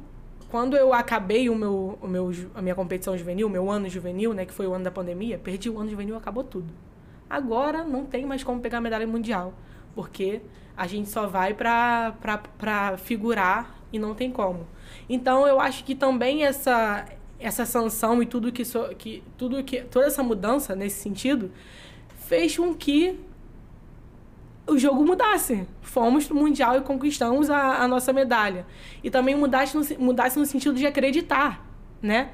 [0.54, 4.46] quando eu acabei o meu, o meu, a minha competição juvenil, meu ano juvenil, né,
[4.46, 6.72] que foi o ano da pandemia, perdi o ano juvenil, acabou tudo.
[7.28, 9.56] Agora não tem mais como pegar medalha mundial,
[9.96, 10.42] porque
[10.78, 12.14] a gente só vai para
[13.00, 14.68] figurar e não tem como.
[15.10, 17.04] Então eu acho que também essa
[17.40, 21.52] essa sanção e tudo que, so, que tudo que toda essa mudança nesse sentido
[22.28, 23.20] fez com que
[24.68, 25.68] o jogo mudasse.
[25.82, 28.66] Fomos pro Mundial e conquistamos a, a nossa medalha.
[29.04, 31.66] E também mudasse no, mudasse no sentido de acreditar,
[32.02, 32.32] né?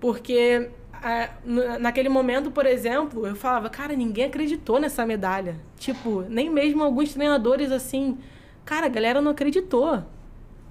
[0.00, 0.70] Porque
[1.02, 1.30] é,
[1.78, 5.60] naquele momento, por exemplo, eu falava, cara, ninguém acreditou nessa medalha.
[5.78, 8.18] Tipo, nem mesmo alguns treinadores assim,
[8.64, 10.02] cara, a galera não acreditou.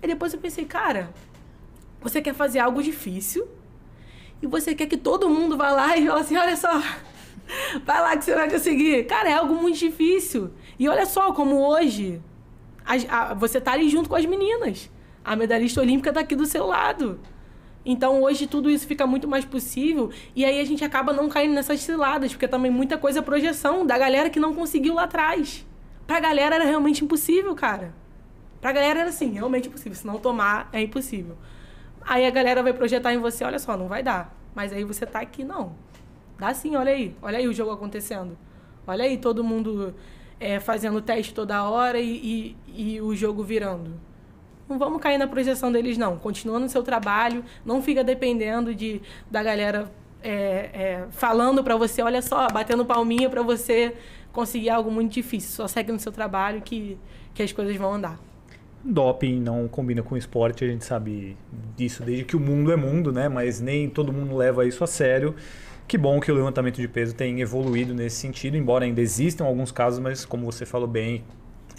[0.01, 1.13] E depois eu pensei, cara,
[2.01, 3.47] você quer fazer algo difícil
[4.41, 6.81] e você quer que todo mundo vá lá e fale assim, olha só,
[7.85, 9.05] vai lá que você vai conseguir.
[9.05, 10.51] Cara, é algo muito difícil.
[10.83, 12.21] E olha só como hoje
[12.85, 12.95] a,
[13.31, 14.91] a, você tá ali junto com as meninas.
[15.23, 17.21] A medalhista olímpica tá aqui do seu lado.
[17.85, 21.53] Então hoje tudo isso fica muito mais possível e aí a gente acaba não caindo
[21.53, 25.65] nessas ciladas, porque também muita coisa é projeção da galera que não conseguiu lá atrás.
[26.05, 27.95] Pra galera era realmente impossível, cara.
[28.59, 29.95] Pra galera era assim, realmente impossível.
[29.95, 31.37] Se não tomar, é impossível.
[32.01, 34.35] Aí a galera vai projetar em você, olha só, não vai dar.
[34.53, 35.77] Mas aí você tá aqui, não.
[36.37, 37.15] Dá sim, olha aí.
[37.21, 38.37] Olha aí o jogo acontecendo.
[38.85, 39.95] Olha aí todo mundo
[40.43, 43.91] é, fazendo teste toda hora e, e, e o jogo virando.
[44.67, 46.17] Não vamos cair na projeção deles, não.
[46.17, 49.89] Continua no seu trabalho, não fica dependendo de, da galera
[50.21, 53.95] é, é, falando para você, olha só, batendo palminha para você
[54.33, 55.51] conseguir algo muito difícil.
[55.51, 56.97] Só segue no seu trabalho que,
[57.33, 58.19] que as coisas vão andar.
[58.83, 61.37] Doping não combina com esporte, a gente sabe
[61.77, 63.29] disso desde que o mundo é mundo, né?
[63.29, 65.35] Mas nem todo mundo leva isso a sério.
[65.87, 69.71] Que bom que o levantamento de peso tem evoluído nesse sentido, embora ainda existam alguns
[69.71, 71.23] casos, mas como você falou bem,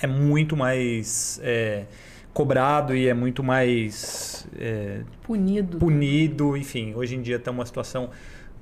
[0.01, 1.85] é muito mais é,
[2.33, 5.79] cobrado e é muito mais é, punido.
[5.79, 6.95] Punido, enfim.
[6.95, 8.11] Hoje em dia está uma situação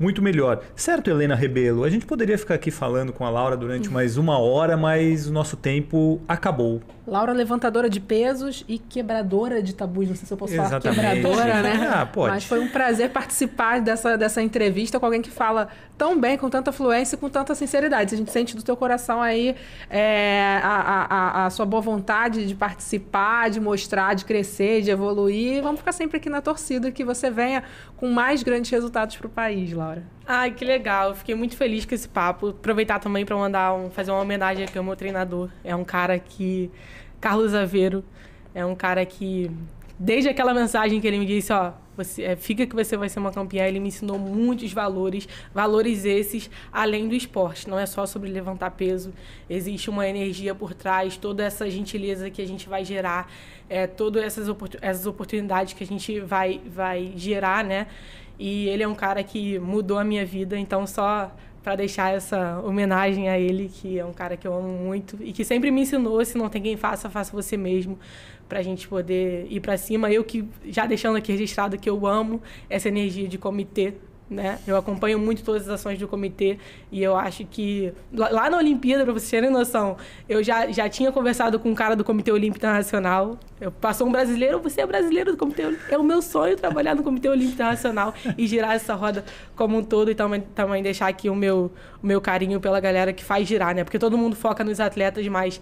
[0.02, 0.60] muito melhor.
[0.74, 1.84] Certo, Helena Rebelo?
[1.84, 3.94] A gente poderia ficar aqui falando com a Laura durante uhum.
[3.94, 6.82] mais uma hora, mas o nosso tempo acabou.
[7.06, 10.08] Laura, levantadora de pesos e quebradora de tabus.
[10.08, 11.00] Não sei se eu posso Exatamente.
[11.00, 11.90] falar quebradora, né?
[11.92, 12.34] Ah, pode.
[12.34, 15.68] Mas foi um prazer participar dessa, dessa entrevista com alguém que fala
[16.02, 18.12] tão bem, com tanta fluência e com tanta sinceridade.
[18.12, 19.54] A gente sente do teu coração aí
[19.88, 25.62] é, a, a, a sua boa vontade de participar, de mostrar, de crescer, de evoluir.
[25.62, 27.62] Vamos ficar sempre aqui na torcida que você venha
[27.96, 30.02] com mais grandes resultados para o país, Laura.
[30.26, 31.14] Ai, que legal.
[31.14, 32.48] Fiquei muito feliz com esse papo.
[32.48, 35.50] Aproveitar também para mandar um, fazer uma homenagem aqui ao meu treinador.
[35.62, 36.68] É um cara que.
[37.20, 38.04] Carlos Aveiro.
[38.52, 39.48] É um cara que.
[39.96, 43.18] Desde aquela mensagem que ele me disse, ó, você, é, fica que você vai ser
[43.18, 47.68] uma campeã, ele me ensinou muitos valores, valores esses além do esporte.
[47.68, 49.12] Não é só sobre levantar peso,
[49.48, 53.30] existe uma energia por trás, toda essa gentileza que a gente vai gerar,
[53.68, 54.48] é, todas essas,
[54.80, 57.86] essas oportunidades que a gente vai, vai gerar, né?
[58.38, 61.30] E ele é um cara que mudou a minha vida, então só
[61.62, 65.32] para deixar essa homenagem a ele, que é um cara que eu amo muito e
[65.32, 67.98] que sempre me ensinou, se não tem quem faça, faça você mesmo,
[68.52, 70.12] para a gente poder ir para cima.
[70.12, 73.94] Eu que já deixando aqui registrado que eu amo essa energia de comitê,
[74.28, 74.58] né?
[74.66, 76.58] Eu acompanho muito todas as ações do comitê
[76.90, 79.96] e eu acho que lá na Olimpíada, para vocês terem noção,
[80.28, 83.38] eu já, já tinha conversado com um cara do Comitê Olímpico Internacional.
[83.58, 85.94] Eu passou um brasileiro, você é brasileiro do Comitê Olímpico.
[85.94, 89.24] É o meu sonho trabalhar no Comitê Olímpico Internacional e girar essa roda
[89.56, 91.72] como um todo e também, também deixar aqui o meu,
[92.02, 93.82] o meu carinho pela galera que faz girar, né?
[93.82, 95.58] Porque todo mundo foca nos atletas, mas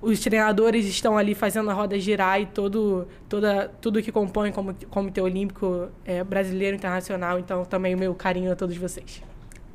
[0.00, 4.74] os treinadores estão ali fazendo a roda girar e todo, toda, tudo que compõe como
[4.90, 7.38] Comitê Olímpico é, Brasileiro Internacional.
[7.38, 9.22] Então, também o meu carinho a todos vocês.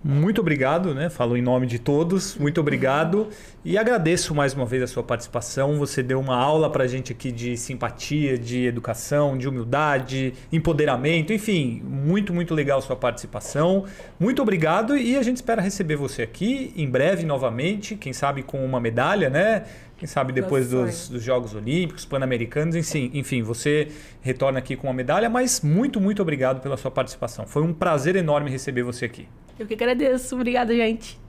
[0.05, 1.09] Muito obrigado, né?
[1.09, 2.35] Falo em nome de todos.
[2.35, 3.29] Muito obrigado
[3.63, 5.77] e agradeço mais uma vez a sua participação.
[5.79, 11.31] Você deu uma aula para a gente aqui de simpatia, de educação, de humildade, empoderamento,
[11.31, 13.85] enfim, muito muito legal a sua participação.
[14.19, 18.65] Muito obrigado e a gente espera receber você aqui em breve novamente, quem sabe com
[18.65, 19.63] uma medalha, né?
[19.97, 23.87] Quem sabe depois dos, dos, Jogos Olímpicos, Pan-Americanos, enfim, enfim, você
[24.19, 27.47] retorna aqui com uma medalha, mas muito, muito obrigado pela sua participação.
[27.47, 29.29] Foi um prazer enorme receber você aqui.
[29.57, 30.35] Eu que agradeço.
[30.35, 31.19] Obrigada, gente.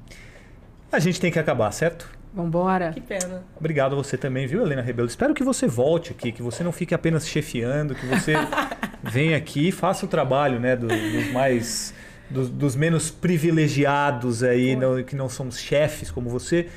[0.91, 2.09] A gente tem que acabar, certo?
[2.33, 2.93] Vambora.
[2.93, 3.45] Que pena.
[3.57, 5.07] Obrigado a você também, viu, Helena Rebelo?
[5.07, 8.35] Espero que você volte aqui, que você não fique apenas chefiando, que você
[9.03, 11.95] venha aqui e faça o trabalho, né, dos, dos mais...
[12.29, 16.69] Dos, dos, menos privilegiados aí, não, que não somos chefes como você,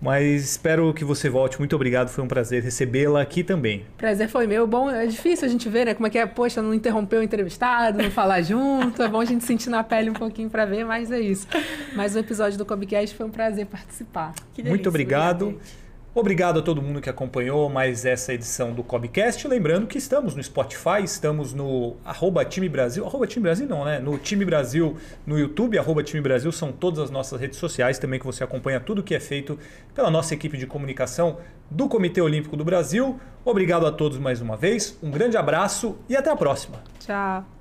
[0.00, 1.58] mas espero que você volte.
[1.58, 3.84] Muito obrigado, foi um prazer recebê-la aqui também.
[3.96, 4.66] Prazer foi meu.
[4.66, 5.94] Bom, é difícil a gente ver, né?
[5.94, 9.02] Como é que é, poxa, não interromper o entrevistado, não falar junto.
[9.02, 11.46] É bom a gente sentir na pele um pouquinho para ver, mas é isso.
[11.94, 14.34] Mais um episódio do Cobcast foi um prazer participar.
[14.64, 15.46] Muito obrigado.
[15.48, 15.87] Obrigada,
[16.18, 19.46] Obrigado a todo mundo que acompanhou mais essa edição do Cobcast.
[19.46, 23.06] Lembrando que estamos no Spotify, estamos no arroba Time Brasil.
[23.06, 24.00] Arroba Time Brasil não, né?
[24.00, 28.18] No Time Brasil no YouTube, arroba Time Brasil, são todas as nossas redes sociais também
[28.18, 29.56] que você acompanha tudo que é feito
[29.94, 31.38] pela nossa equipe de comunicação
[31.70, 33.20] do Comitê Olímpico do Brasil.
[33.44, 36.82] Obrigado a todos mais uma vez, um grande abraço e até a próxima.
[36.98, 37.57] Tchau.